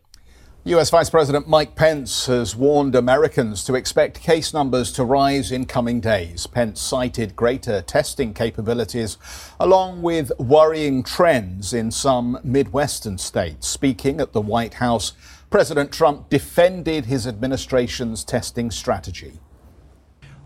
US 0.68 0.90
Vice 0.90 1.12
President 1.12 1.48
Mike 1.48 1.76
Pence 1.76 2.26
has 2.26 2.56
warned 2.56 2.96
Americans 2.96 3.64
to 3.66 3.76
expect 3.76 4.20
case 4.20 4.52
numbers 4.52 4.92
to 4.94 5.06
rise 5.06 5.52
in 5.52 5.68
coming 5.68 6.02
days. 6.02 6.48
Pence 6.48 6.82
cited 6.82 7.36
greater 7.36 7.84
testing 7.84 8.34
capabilities 8.34 9.20
along 9.60 10.02
with 10.02 10.32
worrying 10.40 11.04
trends 11.04 11.72
in 11.72 11.92
some 11.92 12.40
Midwestern 12.44 13.20
states. 13.20 13.68
Speaking 13.68 14.20
at 14.20 14.34
the 14.34 14.42
White 14.42 14.74
House, 14.74 15.14
President 15.52 15.92
Trump 15.92 16.32
defended 16.32 17.06
his 17.06 17.28
administration's 17.28 18.24
testing 18.24 18.72
strategy. 18.72 19.34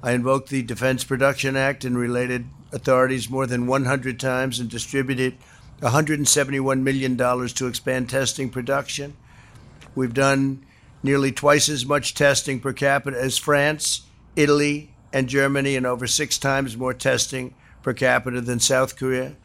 I 0.04 0.12
invoked 0.12 0.50
the 0.50 0.64
Defense 0.64 1.06
Production 1.06 1.56
Act 1.56 1.86
and 1.86 1.98
related 1.98 2.44
authorities 2.74 3.30
more 3.30 3.48
than 3.48 3.68
100 3.68 4.20
times 4.20 4.60
and 4.60 4.70
distributed 4.70 5.38
$171 5.82 6.82
million 6.82 7.16
to 7.16 7.68
expand 7.68 8.10
testing 8.10 8.50
production. 8.50 9.16
We've 9.96 10.14
done 10.14 10.66
nearly 11.04 11.32
twice 11.32 11.70
as 11.70 11.86
much 11.86 12.14
testing 12.14 12.60
per 12.60 12.74
capita 12.74 13.20
as 13.20 13.38
France, 13.38 14.02
Italy, 14.36 14.94
and 15.12 15.28
Germany, 15.28 15.76
and 15.76 15.86
over 15.86 16.08
six 16.08 16.38
times 16.38 16.78
more 16.78 16.94
testing 16.94 17.54
per 17.82 17.94
capita 17.94 18.42
than 18.42 18.60
South 18.60 18.96
Korea. 18.98 19.36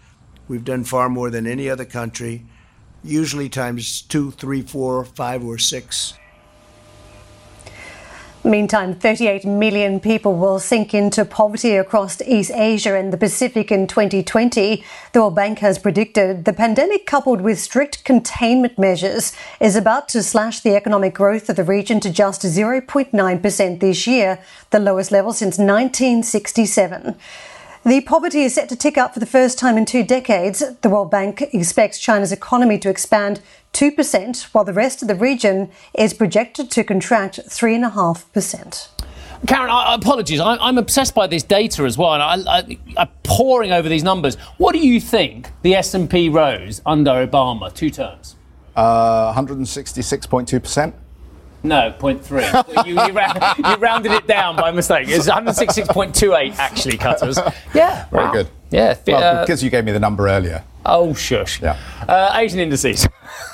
We've 0.46 0.64
done 0.64 0.85
far 0.85 1.09
more 1.09 1.30
than 1.30 1.46
any 1.46 1.70
other 1.70 1.85
country, 1.85 2.44
usually 3.02 3.48
times 3.48 4.02
two, 4.02 4.30
three, 4.33 4.62
four, 4.62 5.04
five, 5.04 5.42
or 5.44 5.59
six. 5.59 6.14
Meantime, 8.46 8.94
38 8.94 9.46
million 9.46 9.98
people 9.98 10.35
will 10.35 10.59
sink 10.59 10.92
into 10.92 11.24
poverty 11.24 11.76
across 11.76 12.20
East 12.20 12.50
Asia 12.50 12.94
and 12.94 13.11
the 13.11 13.16
Pacific 13.16 13.72
in 13.72 13.87
2020. 13.87 14.85
The 15.12 15.20
World 15.20 15.35
Bank 15.35 15.61
has 15.61 15.78
predicted 15.78 16.44
the 16.44 16.52
pandemic, 16.52 17.07
coupled 17.07 17.40
with 17.40 17.59
strict 17.59 18.04
containment 18.04 18.78
measures, 18.78 19.33
is 19.61 19.76
about 19.76 20.11
to 20.11 20.22
slash 20.22 20.61
the 20.61 20.76
economic 20.76 21.14
growth 21.14 21.48
of 21.48 21.57
the 21.57 21.64
region 21.64 22.00
to 22.00 22.11
just 22.11 22.42
0.9% 22.42 23.80
this 23.80 24.07
year, 24.07 24.38
the 24.68 24.78
lowest 24.78 25.11
level 25.11 25.33
since 25.33 25.57
1967. 25.57 27.16
The 27.87 28.01
poverty 28.01 28.44
is 28.44 28.55
set 28.55 28.70
to 28.70 28.77
tick 28.77 28.97
up 28.97 29.12
for 29.12 29.20
the 29.20 29.27
first 29.27 29.59
time 29.59 29.77
in 29.77 29.85
two 29.85 30.03
decades. 30.03 30.62
The 30.81 30.88
World 30.88 31.11
Bank 31.11 31.42
expects 31.53 31.99
China's 31.99 32.33
economy 32.33 32.79
to 32.79 32.88
expand 32.88 33.42
2%, 33.75 34.42
while 34.55 34.64
the 34.64 34.73
rest 34.73 35.03
of 35.03 35.09
the 35.09 35.14
region 35.14 35.70
is 35.92 36.14
projected 36.14 36.70
to 36.70 36.83
contract 36.83 37.40
3.5%. 37.40 38.88
Karen, 39.47 39.68
I, 39.68 39.97
apologies. 39.97 40.40
I, 40.40 40.66
am 40.66 40.79
obsessed 40.79 41.14
by 41.14 41.27
this 41.27 41.42
data 41.42 41.85
as 41.85 41.99
well, 41.99 42.14
and 42.14 42.49
I, 42.49 42.79
am 42.97 43.09
poring 43.23 43.70
over 43.70 43.87
these 43.87 44.03
numbers. 44.03 44.37
What 44.57 44.73
do 44.73 44.79
you 44.79 44.99
think 44.99 45.51
the 45.61 45.75
S&P 45.75 46.31
rose 46.31 46.81
under 46.87 47.11
Obama, 47.11 47.70
two 47.70 47.90
terms? 47.90 48.37
Uh, 48.75 49.35
166.2%. 49.35 50.94
No, 51.64 51.94
0.3. 51.98 52.87
you, 52.87 52.92
you, 52.92 53.12
round, 53.12 53.38
you, 53.57 53.74
rounded 53.77 54.12
it 54.12 54.27
down 54.27 54.55
by 54.55 54.70
mistake. 54.70 55.09
It's 55.09 55.27
166.28 55.27 56.59
actually, 56.59 56.98
Cutters. 56.98 57.38
Yeah. 57.74 58.07
Very 58.11 58.24
wow. 58.24 58.33
good. 58.33 58.48
Yeah. 58.70 58.98
Well, 59.07 59.22
uh, 59.22 59.40
because 59.40 59.64
you 59.64 59.70
gave 59.70 59.85
me 59.85 59.92
the 59.92 59.98
number 59.98 60.29
earlier. 60.29 60.62
Oh, 60.85 61.14
shush. 61.14 61.62
Yeah. 61.62 61.79
Uh, 62.07 62.33
Asian 62.35 62.61
indices 62.61 63.09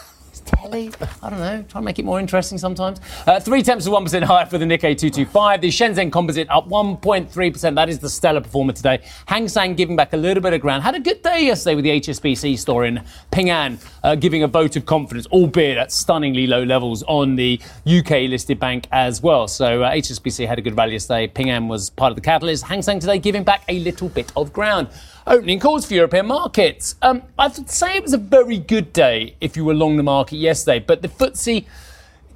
I 1.23 1.31
don't 1.31 1.38
know, 1.38 1.64
try 1.68 1.81
to 1.81 1.85
make 1.85 1.99
it 1.99 2.05
more 2.05 2.20
interesting 2.20 2.59
sometimes. 2.59 3.01
Uh, 3.27 3.40
three 3.40 3.62
tenths 3.62 3.87
of 3.87 3.92
1% 3.92 4.23
higher 4.25 4.44
for 4.44 4.59
the 4.59 4.64
Nikkei 4.64 4.96
225. 4.96 5.61
The 5.61 5.68
Shenzhen 5.68 6.12
Composite 6.12 6.51
up 6.51 6.68
1.3%. 6.68 7.75
That 7.75 7.88
is 7.88 7.99
the 7.99 8.11
stellar 8.11 8.40
performer 8.40 8.73
today. 8.73 9.03
Hang 9.27 9.49
Seng 9.49 9.75
giving 9.75 9.96
back 9.96 10.12
a 10.12 10.16
little 10.16 10.42
bit 10.42 10.53
of 10.53 10.61
ground. 10.61 10.83
Had 10.83 10.94
a 10.94 11.01
good 11.01 11.23
day 11.23 11.46
yesterday 11.46 11.75
with 11.77 11.85
the 11.85 12.01
HSBC 12.01 12.59
store 12.59 12.85
in 12.85 13.03
Ping 13.31 13.49
An, 13.51 13.79
uh, 14.03 14.14
giving 14.14 14.42
a 14.42 14.49
vote 14.49 14.77
of 14.77 14.85
confidence, 14.85 15.27
albeit 15.29 15.79
at 15.79 15.92
stunningly 15.92 16.46
low 16.46 16.62
levels 16.62 17.03
on 17.05 17.37
the 17.37 17.61
UK 17.87 18.29
listed 18.29 18.59
bank 18.59 18.87
as 18.92 19.23
well. 19.23 19.49
So 19.49 19.83
uh, 19.83 19.92
HSBC 19.92 20.46
had 20.46 20.59
a 20.59 20.62
good 20.62 20.77
rally 20.77 20.92
yesterday. 20.92 21.27
Ping 21.27 21.51
An 21.51 21.68
was 21.68 21.88
part 21.90 22.11
of 22.11 22.16
the 22.16 22.23
catalyst. 22.23 22.64
Hang 22.64 22.83
Seng 22.83 23.01
today 23.01 23.18
giving 23.18 23.44
back 23.44 23.64
a 23.68 23.79
little 23.79 24.11
bit 24.11 24.31
of 24.37 24.53
ground 24.53 24.88
opening 25.26 25.61
calls 25.61 25.87
for 25.87 25.94
European 25.94 26.26
markets. 26.26 26.96
Um, 27.02 27.22
I'd 27.38 27.68
say 27.68 27.96
it 27.96 28.02
was 28.02 28.12
a 28.12 28.18
very 28.18 28.59
good 28.59 28.92
day 28.92 29.37
if 29.40 29.56
you 29.56 29.64
were 29.64 29.74
long 29.74 29.96
the 29.96 30.02
market 30.02 30.37
yesterday, 30.37 30.78
but 30.78 31.02
the 31.02 31.09
FTSE 31.09 31.66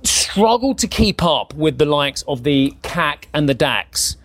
struggled 0.03 0.79
to 0.79 0.89
keep 0.89 1.23
up 1.23 1.55
with 1.55 1.79
the 1.79 1.87
likes 1.87 2.23
of 2.23 2.43
the 2.43 2.75
CAC 2.83 3.25
and 3.33 3.49
the 3.49 3.55
DAX. 3.55 4.17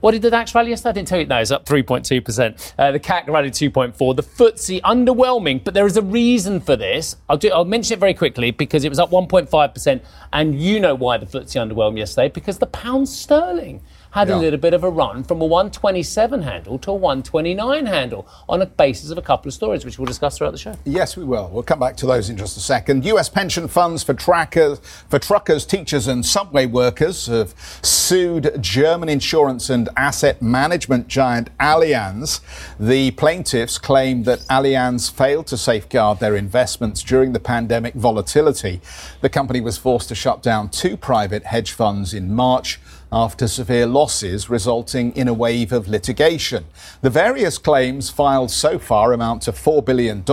What 0.00 0.12
did 0.12 0.22
the 0.22 0.30
DAX 0.30 0.54
rally 0.54 0.70
yesterday? 0.70 0.90
I 0.90 0.92
didn't 0.92 1.08
tell 1.08 1.18
you. 1.18 1.26
No, 1.26 1.38
it's 1.38 1.50
up 1.50 1.66
3.2%. 1.66 2.74
Uh, 2.78 2.92
the 2.92 3.00
CAC 3.00 3.26
rallied 3.26 3.52
2.4. 3.52 4.14
The 4.14 4.22
FTSE 4.22 4.80
underwhelming, 4.82 5.64
but 5.64 5.74
there 5.74 5.86
is 5.86 5.96
a 5.96 6.02
reason 6.02 6.60
for 6.60 6.76
this. 6.76 7.16
I'll, 7.28 7.36
do, 7.36 7.50
I'll 7.50 7.64
mention 7.64 7.94
it 7.94 7.98
very 8.00 8.14
quickly 8.14 8.52
because 8.52 8.84
it 8.84 8.90
was 8.90 9.00
up 9.00 9.10
1.5%, 9.10 10.00
and 10.32 10.60
you 10.60 10.78
know 10.78 10.94
why 10.94 11.18
the 11.18 11.26
FTSE 11.26 11.68
underwhelmed 11.68 11.98
yesterday 11.98 12.28
because 12.28 12.58
the 12.58 12.66
pound 12.66 13.08
sterling 13.08 13.82
had 14.10 14.28
yeah. 14.28 14.36
a 14.36 14.38
little 14.38 14.58
bit 14.58 14.74
of 14.74 14.84
a 14.84 14.90
run 14.90 15.22
from 15.22 15.40
a 15.40 15.46
127 15.46 16.42
handle 16.42 16.78
to 16.78 16.90
a 16.90 16.94
129 16.94 17.86
handle 17.86 18.26
on 18.48 18.62
a 18.62 18.66
basis 18.66 19.10
of 19.10 19.18
a 19.18 19.22
couple 19.22 19.48
of 19.48 19.54
stories, 19.54 19.84
which 19.84 19.98
we'll 19.98 20.06
discuss 20.06 20.38
throughout 20.38 20.52
the 20.52 20.58
show. 20.58 20.74
Yes, 20.84 21.16
we 21.16 21.24
will. 21.24 21.48
We'll 21.52 21.62
come 21.62 21.80
back 21.80 21.96
to 21.98 22.06
those 22.06 22.30
in 22.30 22.36
just 22.36 22.56
a 22.56 22.60
second. 22.60 23.04
U.S. 23.04 23.28
pension 23.28 23.68
funds 23.68 24.02
for 24.02 24.14
trackers, 24.14 24.78
for 25.08 25.18
truckers, 25.18 25.66
teachers, 25.66 26.06
and 26.06 26.24
subway 26.24 26.66
workers 26.66 27.26
have 27.26 27.54
sued 27.82 28.58
German 28.60 29.08
insurance 29.08 29.70
and 29.70 29.88
asset 29.96 30.40
management 30.40 31.08
giant 31.08 31.56
Allianz. 31.58 32.40
The 32.78 33.10
plaintiffs 33.12 33.78
claim 33.78 34.24
that 34.24 34.40
Allianz 34.50 35.10
failed 35.10 35.46
to 35.48 35.56
safeguard 35.56 36.20
their 36.20 36.36
investments 36.36 37.02
during 37.02 37.32
the 37.32 37.40
pandemic 37.40 37.94
volatility. 37.94 38.80
The 39.20 39.28
company 39.28 39.60
was 39.60 39.78
forced 39.78 40.08
to 40.08 40.14
shut 40.14 40.42
down 40.42 40.70
two 40.70 40.96
private 40.96 41.44
hedge 41.44 41.72
funds 41.72 42.14
in 42.14 42.34
March 42.34 42.80
after 43.12 43.48
severe 43.48 43.86
losses 43.86 44.50
resulting 44.50 45.12
in 45.16 45.28
a 45.28 45.34
wave 45.34 45.72
of 45.72 45.88
litigation. 45.88 46.64
The 47.00 47.10
various 47.10 47.58
claims 47.58 48.10
filed 48.10 48.50
so 48.50 48.78
far 48.78 49.12
amount 49.12 49.42
to 49.42 49.52
$4 49.52 49.84
billion. 49.84 50.24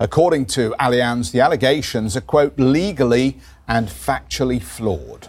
According 0.00 0.46
to 0.46 0.74
Allianz, 0.80 1.30
the 1.32 1.40
allegations 1.40 2.16
are, 2.16 2.20
quote, 2.22 2.58
legally 2.58 3.38
and 3.68 3.88
factually 3.88 4.60
flawed. 4.60 5.28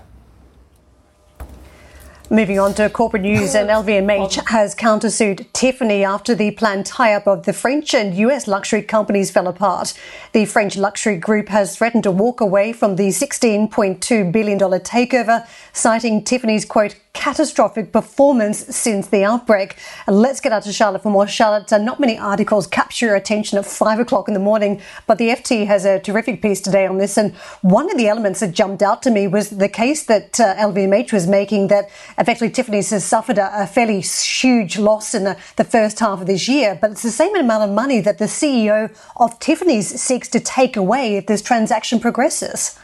Moving 2.29 2.57
on 2.57 2.73
to 2.75 2.89
corporate 2.89 3.23
news, 3.23 3.53
and 3.53 3.69
LVMH 3.81 4.47
has 4.47 4.73
countersued 4.73 5.45
Tiffany 5.51 6.05
after 6.05 6.33
the 6.33 6.51
planned 6.51 6.85
tie-up 6.85 7.27
of 7.27 7.45
the 7.45 7.51
French 7.51 7.93
and 7.93 8.15
US 8.15 8.47
luxury 8.47 8.81
companies 8.81 9.29
fell 9.29 9.47
apart. 9.47 9.93
The 10.31 10.45
French 10.45 10.77
luxury 10.77 11.17
group 11.17 11.49
has 11.49 11.75
threatened 11.75 12.03
to 12.03 12.11
walk 12.11 12.39
away 12.39 12.71
from 12.71 12.95
the 12.95 13.09
$16.2 13.09 14.31
billion 14.31 14.57
takeover, 14.57 15.45
citing 15.73 16.23
Tiffany's 16.23 16.63
quote 16.63 16.95
catastrophic 17.23 17.93
performance 17.93 18.57
since 18.75 19.07
the 19.07 19.23
outbreak. 19.23 19.77
And 20.07 20.19
let's 20.19 20.41
get 20.41 20.51
out 20.51 20.63
to 20.63 20.73
Charlotte 20.73 21.03
for 21.03 21.09
more. 21.09 21.25
Charlotte, 21.25 21.71
uh, 21.71 21.77
not 21.77 21.97
many 21.97 22.17
articles 22.17 22.67
capture 22.67 23.05
your 23.05 23.15
attention 23.15 23.57
at 23.57 23.65
five 23.65 23.97
o'clock 23.97 24.27
in 24.27 24.33
the 24.33 24.41
morning, 24.41 24.81
but 25.07 25.19
the 25.19 25.29
FT 25.29 25.65
has 25.65 25.85
a 25.85 25.99
terrific 25.99 26.41
piece 26.41 26.59
today 26.59 26.85
on 26.85 26.97
this. 26.97 27.17
And 27.17 27.33
one 27.61 27.89
of 27.89 27.95
the 27.95 28.09
elements 28.09 28.41
that 28.41 28.51
jumped 28.51 28.83
out 28.83 29.01
to 29.03 29.09
me 29.09 29.27
was 29.27 29.51
the 29.51 29.69
case 29.69 30.03
that 30.07 30.37
uh, 30.37 30.53
LVMH 30.55 31.13
was 31.13 31.25
making 31.25 31.69
that 31.69 31.85
effectively 32.17 32.49
Tiffany's 32.49 32.89
has 32.89 33.05
suffered 33.05 33.37
a, 33.37 33.63
a 33.63 33.67
fairly 33.67 34.01
huge 34.01 34.77
loss 34.77 35.15
in 35.15 35.23
the, 35.23 35.37
the 35.55 35.63
first 35.63 36.01
half 36.01 36.19
of 36.19 36.27
this 36.27 36.49
year, 36.49 36.77
but 36.81 36.91
it's 36.91 37.03
the 37.03 37.09
same 37.23 37.37
amount 37.37 37.63
of 37.63 37.73
money 37.73 38.01
that 38.01 38.17
the 38.17 38.25
CEO 38.25 38.93
of 39.15 39.39
Tiffany's 39.39 39.87
seeks 40.01 40.27
to 40.27 40.41
take 40.41 40.75
away 40.75 41.15
if 41.15 41.27
this 41.27 41.41
transaction 41.41 42.01
progresses. 42.01 42.77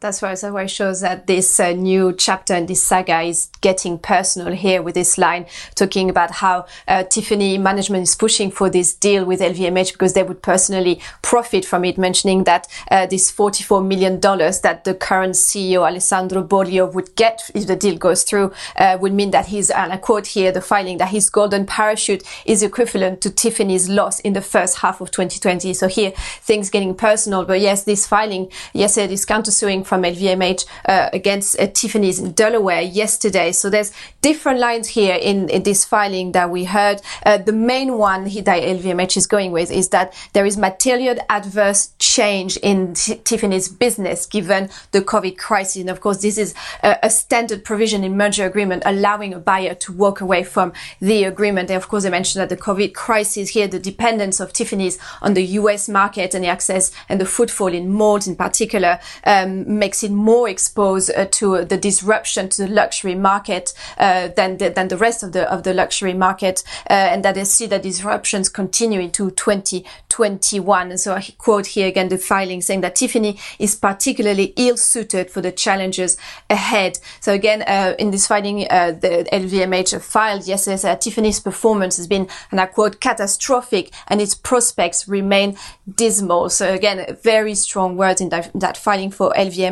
That's 0.00 0.22
why, 0.22 0.32
it 0.32 0.68
shows 0.68 1.02
that 1.02 1.26
this 1.26 1.60
uh, 1.60 1.72
new 1.72 2.14
chapter 2.14 2.54
in 2.54 2.64
this 2.64 2.82
saga 2.82 3.20
is 3.20 3.50
getting 3.60 3.98
personal 3.98 4.54
here 4.54 4.80
with 4.80 4.94
this 4.94 5.18
line 5.18 5.44
talking 5.74 6.08
about 6.08 6.30
how 6.30 6.64
uh, 6.88 7.02
Tiffany 7.02 7.58
management 7.58 8.04
is 8.04 8.14
pushing 8.14 8.50
for 8.50 8.70
this 8.70 8.94
deal 8.94 9.26
with 9.26 9.40
LVMH 9.40 9.92
because 9.92 10.14
they 10.14 10.22
would 10.22 10.40
personally 10.40 11.02
profit 11.20 11.66
from 11.66 11.84
it, 11.84 11.98
mentioning 11.98 12.44
that 12.44 12.66
uh, 12.90 13.04
this 13.04 13.30
$44 13.30 13.86
million 13.86 14.18
that 14.20 14.84
the 14.84 14.94
current 14.94 15.34
CEO 15.34 15.86
Alessandro 15.86 16.42
Bogliolo 16.42 16.94
would 16.94 17.14
get 17.14 17.42
if 17.54 17.66
the 17.66 17.76
deal 17.76 17.98
goes 17.98 18.22
through 18.22 18.54
uh, 18.76 18.96
would 19.02 19.12
mean 19.12 19.32
that 19.32 19.48
his, 19.48 19.68
and 19.68 19.92
I 19.92 19.98
quote 19.98 20.28
here 20.28 20.50
the 20.50 20.62
filing, 20.62 20.96
that 20.96 21.10
his 21.10 21.28
golden 21.28 21.66
parachute 21.66 22.22
is 22.46 22.62
equivalent 22.62 23.20
to 23.20 23.30
Tiffany's 23.30 23.90
loss 23.90 24.18
in 24.20 24.32
the 24.32 24.40
first 24.40 24.78
half 24.78 25.02
of 25.02 25.10
2020. 25.10 25.74
So 25.74 25.88
here 25.88 26.12
things 26.40 26.70
getting 26.70 26.94
personal, 26.94 27.44
but 27.44 27.60
yes, 27.60 27.84
this 27.84 28.06
filing, 28.06 28.50
yes, 28.72 28.96
it 28.96 29.12
is 29.12 29.26
countersuing 29.26 29.89
from 29.90 30.04
LVMH 30.04 30.66
uh, 30.86 31.10
against 31.12 31.58
uh, 31.58 31.66
Tiffany's 31.66 32.20
in 32.20 32.30
Delaware 32.30 32.80
yesterday. 32.80 33.50
So 33.50 33.68
there's 33.68 33.92
different 34.22 34.60
lines 34.60 34.86
here 34.86 35.16
in, 35.16 35.48
in 35.48 35.64
this 35.64 35.84
filing 35.84 36.30
that 36.30 36.48
we 36.48 36.62
heard. 36.64 37.02
Uh, 37.26 37.38
the 37.38 37.52
main 37.52 37.98
one 37.98 38.22
that 38.24 38.62
LVMH 38.62 39.16
is 39.16 39.26
going 39.26 39.50
with 39.50 39.72
is 39.72 39.88
that 39.88 40.14
there 40.32 40.46
is 40.46 40.56
material 40.56 41.16
adverse 41.28 41.90
change 41.98 42.56
in 42.58 42.94
T- 42.94 43.16
Tiffany's 43.16 43.68
business 43.68 44.26
given 44.26 44.70
the 44.92 45.00
COVID 45.00 45.36
crisis. 45.36 45.80
And 45.80 45.90
of 45.90 46.00
course, 46.00 46.22
this 46.22 46.38
is 46.38 46.54
a, 46.84 46.96
a, 47.02 47.10
standard 47.10 47.64
provision 47.64 48.04
in 48.04 48.16
merger 48.16 48.46
agreement 48.46 48.84
allowing 48.86 49.34
a 49.34 49.40
buyer 49.40 49.74
to 49.74 49.92
walk 49.92 50.20
away 50.20 50.44
from 50.44 50.72
the 51.00 51.24
agreement. 51.24 51.68
And 51.68 51.76
of 51.76 51.88
course, 51.88 52.04
I 52.04 52.10
mentioned 52.10 52.40
that 52.42 52.48
the 52.48 52.62
COVID 52.62 52.94
crisis 52.94 53.48
here, 53.48 53.66
the 53.66 53.80
dependence 53.80 54.38
of 54.38 54.52
Tiffany's 54.52 54.98
on 55.20 55.34
the 55.34 55.44
US 55.60 55.88
market 55.88 56.32
and 56.32 56.44
the 56.44 56.48
access 56.48 56.92
and 57.08 57.20
the 57.20 57.26
footfall 57.26 57.74
in 57.74 57.88
malls 57.90 58.28
in 58.28 58.36
particular 58.36 59.00
um, 59.24 59.79
makes 59.80 60.04
it 60.04 60.12
more 60.12 60.48
exposed 60.48 61.10
uh, 61.16 61.24
to 61.24 61.64
the 61.64 61.76
disruption 61.76 62.48
to 62.50 62.66
the 62.66 62.72
luxury 62.72 63.16
market 63.16 63.74
uh, 63.98 64.28
than 64.28 64.58
the, 64.58 64.70
than 64.70 64.86
the 64.86 64.96
rest 64.96 65.24
of 65.24 65.32
the 65.32 65.50
of 65.50 65.64
the 65.64 65.74
luxury 65.74 66.14
market, 66.14 66.62
uh, 66.88 66.92
and 66.92 67.24
that 67.24 67.34
they 67.34 67.44
see 67.44 67.66
the 67.66 67.80
disruptions 67.80 68.48
continue 68.48 69.00
into 69.00 69.32
2021. 69.32 70.90
And 70.90 71.00
so 71.00 71.14
I 71.14 71.26
quote 71.38 71.66
here 71.66 71.88
again 71.88 72.08
the 72.08 72.18
filing 72.18 72.60
saying 72.60 72.82
that 72.82 72.94
Tiffany 72.94 73.38
is 73.58 73.74
particularly 73.74 74.52
ill 74.56 74.76
suited 74.76 75.30
for 75.30 75.40
the 75.40 75.50
challenges 75.50 76.16
ahead. 76.48 77.00
So 77.20 77.32
again, 77.32 77.62
in 77.98 78.10
this 78.10 78.26
filing, 78.26 78.58
the 78.58 79.26
LVMH 79.32 80.00
filed 80.02 80.46
yesterday 80.46 80.76
that 80.82 81.00
Tiffany's 81.00 81.40
performance 81.40 81.96
has 81.96 82.06
been, 82.06 82.28
and 82.50 82.60
I 82.60 82.66
quote, 82.66 83.00
catastrophic, 83.00 83.90
and 84.08 84.20
its 84.20 84.34
prospects 84.34 85.08
remain 85.08 85.56
dismal. 85.92 86.50
So 86.50 86.72
again, 86.72 87.16
very 87.22 87.54
strong 87.54 87.96
words 87.96 88.20
in 88.20 88.28
that, 88.28 88.50
that 88.54 88.76
filing 88.76 89.10
for 89.10 89.32
LVMH. 89.32 89.69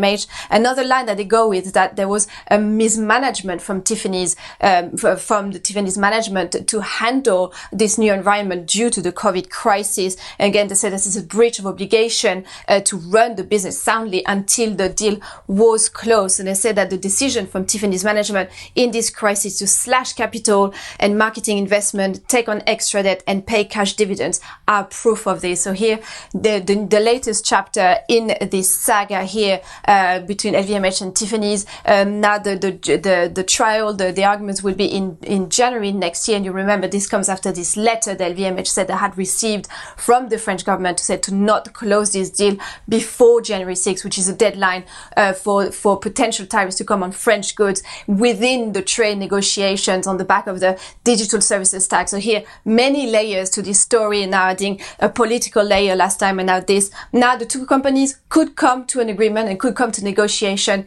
Another 0.50 0.84
line 0.84 1.06
that 1.06 1.16
they 1.16 1.24
go 1.24 1.48
with 1.48 1.66
is 1.66 1.72
that 1.72 1.96
there 1.96 2.08
was 2.08 2.26
a 2.50 2.58
mismanagement 2.58 3.60
from 3.62 3.82
Tiffany's, 3.82 4.36
um, 4.60 4.96
from 4.96 5.52
the 5.52 5.58
Tiffany's 5.58 5.98
management 5.98 6.68
to 6.68 6.80
handle 6.80 7.52
this 7.72 7.98
new 7.98 8.12
environment 8.12 8.66
due 8.66 8.90
to 8.90 9.00
the 9.02 9.12
COVID 9.12 9.50
crisis. 9.50 10.16
And 10.38 10.48
again, 10.48 10.68
they 10.68 10.74
said 10.74 10.92
this 10.92 11.06
is 11.06 11.16
a 11.16 11.22
breach 11.22 11.58
of 11.58 11.66
obligation 11.66 12.44
uh, 12.68 12.80
to 12.80 12.96
run 12.96 13.36
the 13.36 13.44
business 13.44 13.80
soundly 13.80 14.22
until 14.26 14.74
the 14.74 14.88
deal 14.88 15.20
was 15.46 15.88
closed. 15.88 16.38
And 16.38 16.48
they 16.48 16.54
said 16.54 16.76
that 16.76 16.90
the 16.90 16.98
decision 16.98 17.46
from 17.46 17.66
Tiffany's 17.66 18.04
management 18.04 18.50
in 18.74 18.90
this 18.90 19.10
crisis 19.10 19.58
to 19.58 19.66
slash 19.66 20.12
capital 20.12 20.74
and 20.98 21.18
marketing 21.18 21.58
investment, 21.58 22.28
take 22.28 22.48
on 22.48 22.62
extra 22.66 23.02
debt 23.02 23.22
and 23.26 23.46
pay 23.46 23.64
cash 23.64 23.94
dividends 23.94 24.40
are 24.66 24.84
proof 24.84 25.26
of 25.26 25.40
this. 25.40 25.62
So 25.62 25.72
here, 25.72 26.00
the, 26.32 26.60
the, 26.60 26.86
the 26.88 27.00
latest 27.00 27.44
chapter 27.44 27.96
in 28.08 28.34
this 28.50 28.70
saga 28.70 29.24
here 29.24 29.60
uh, 29.88 30.20
between 30.20 30.52
LVMH 30.52 31.00
and 31.00 31.16
Tiffany's. 31.16 31.64
Um, 31.86 32.20
now 32.20 32.38
the, 32.38 32.56
the, 32.56 32.72
the, 32.72 33.32
the 33.34 33.42
trial, 33.42 33.94
the, 33.94 34.12
the 34.12 34.22
arguments 34.22 34.62
will 34.62 34.74
be 34.74 34.84
in, 34.84 35.16
in 35.22 35.48
January 35.48 35.92
next 35.92 36.28
year. 36.28 36.36
And 36.36 36.44
you 36.44 36.52
remember 36.52 36.86
this 36.86 37.08
comes 37.08 37.28
after 37.28 37.50
this 37.50 37.74
letter 37.76 38.14
that 38.14 38.36
LVMH 38.36 38.66
said 38.66 38.86
they 38.86 38.92
had 38.92 39.16
received 39.16 39.66
from 39.96 40.28
the 40.28 40.38
French 40.38 40.66
government 40.66 40.98
to 40.98 41.04
say 41.04 41.16
to 41.16 41.34
not 41.34 41.72
close 41.72 42.12
this 42.12 42.28
deal 42.28 42.58
before 42.86 43.40
January 43.40 43.74
6, 43.74 44.04
which 44.04 44.18
is 44.18 44.28
a 44.28 44.36
deadline 44.36 44.84
uh, 45.16 45.32
for, 45.32 45.72
for 45.72 45.98
potential 45.98 46.44
tariffs 46.44 46.76
to 46.76 46.84
come 46.84 47.02
on 47.02 47.10
French 47.10 47.56
goods 47.56 47.82
within 48.06 48.72
the 48.74 48.82
trade 48.82 49.16
negotiations 49.16 50.06
on 50.06 50.18
the 50.18 50.24
back 50.24 50.46
of 50.46 50.60
the 50.60 50.78
digital 51.02 51.40
services 51.40 51.88
tax. 51.88 52.10
So 52.10 52.18
here, 52.18 52.44
many 52.66 53.06
layers 53.06 53.48
to 53.50 53.62
this 53.62 53.80
story 53.80 54.22
and 54.22 54.32
now 54.32 54.48
adding 54.48 54.82
a 55.00 55.08
political 55.08 55.64
layer 55.64 55.96
last 55.96 56.20
time 56.20 56.38
and 56.38 56.46
now 56.48 56.60
this. 56.60 56.90
Now 57.10 57.36
the 57.36 57.46
two 57.46 57.64
companies 57.64 58.20
could 58.28 58.54
come 58.54 58.86
to 58.88 59.00
an 59.00 59.08
agreement 59.08 59.48
and 59.48 59.58
could 59.58 59.67
come 59.72 59.92
to 59.92 60.04
negotiation 60.04 60.86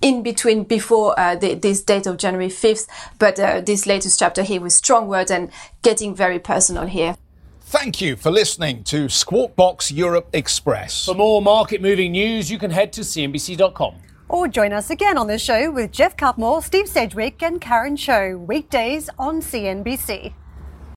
in 0.00 0.22
between 0.22 0.64
before 0.64 1.18
uh, 1.18 1.36
the, 1.36 1.54
this 1.54 1.82
date 1.82 2.06
of 2.06 2.16
January 2.16 2.48
5th. 2.48 2.88
But 3.18 3.38
uh, 3.38 3.60
this 3.60 3.86
latest 3.86 4.18
chapter 4.18 4.42
here 4.42 4.60
with 4.60 4.72
strong 4.72 5.08
words 5.08 5.30
and 5.30 5.50
getting 5.82 6.14
very 6.14 6.38
personal 6.38 6.86
here. 6.86 7.16
Thank 7.62 8.00
you 8.00 8.16
for 8.16 8.32
listening 8.32 8.82
to 8.84 9.08
Squawk 9.08 9.54
Box 9.54 9.92
Europe 9.92 10.28
Express. 10.32 11.04
For 11.04 11.14
more 11.14 11.40
market 11.40 11.80
moving 11.80 12.12
news, 12.12 12.50
you 12.50 12.58
can 12.58 12.72
head 12.72 12.92
to 12.94 13.02
CNBC.com. 13.02 13.94
Or 14.28 14.48
join 14.48 14.72
us 14.72 14.90
again 14.90 15.16
on 15.16 15.28
the 15.28 15.38
show 15.38 15.70
with 15.70 15.92
Jeff 15.92 16.16
Cutmore, 16.16 16.62
Steve 16.62 16.88
Sedgwick, 16.88 17.42
and 17.42 17.60
Karen 17.60 17.96
Tso, 17.96 18.36
weekdays 18.38 19.08
on 19.18 19.40
CNBC. 19.40 20.32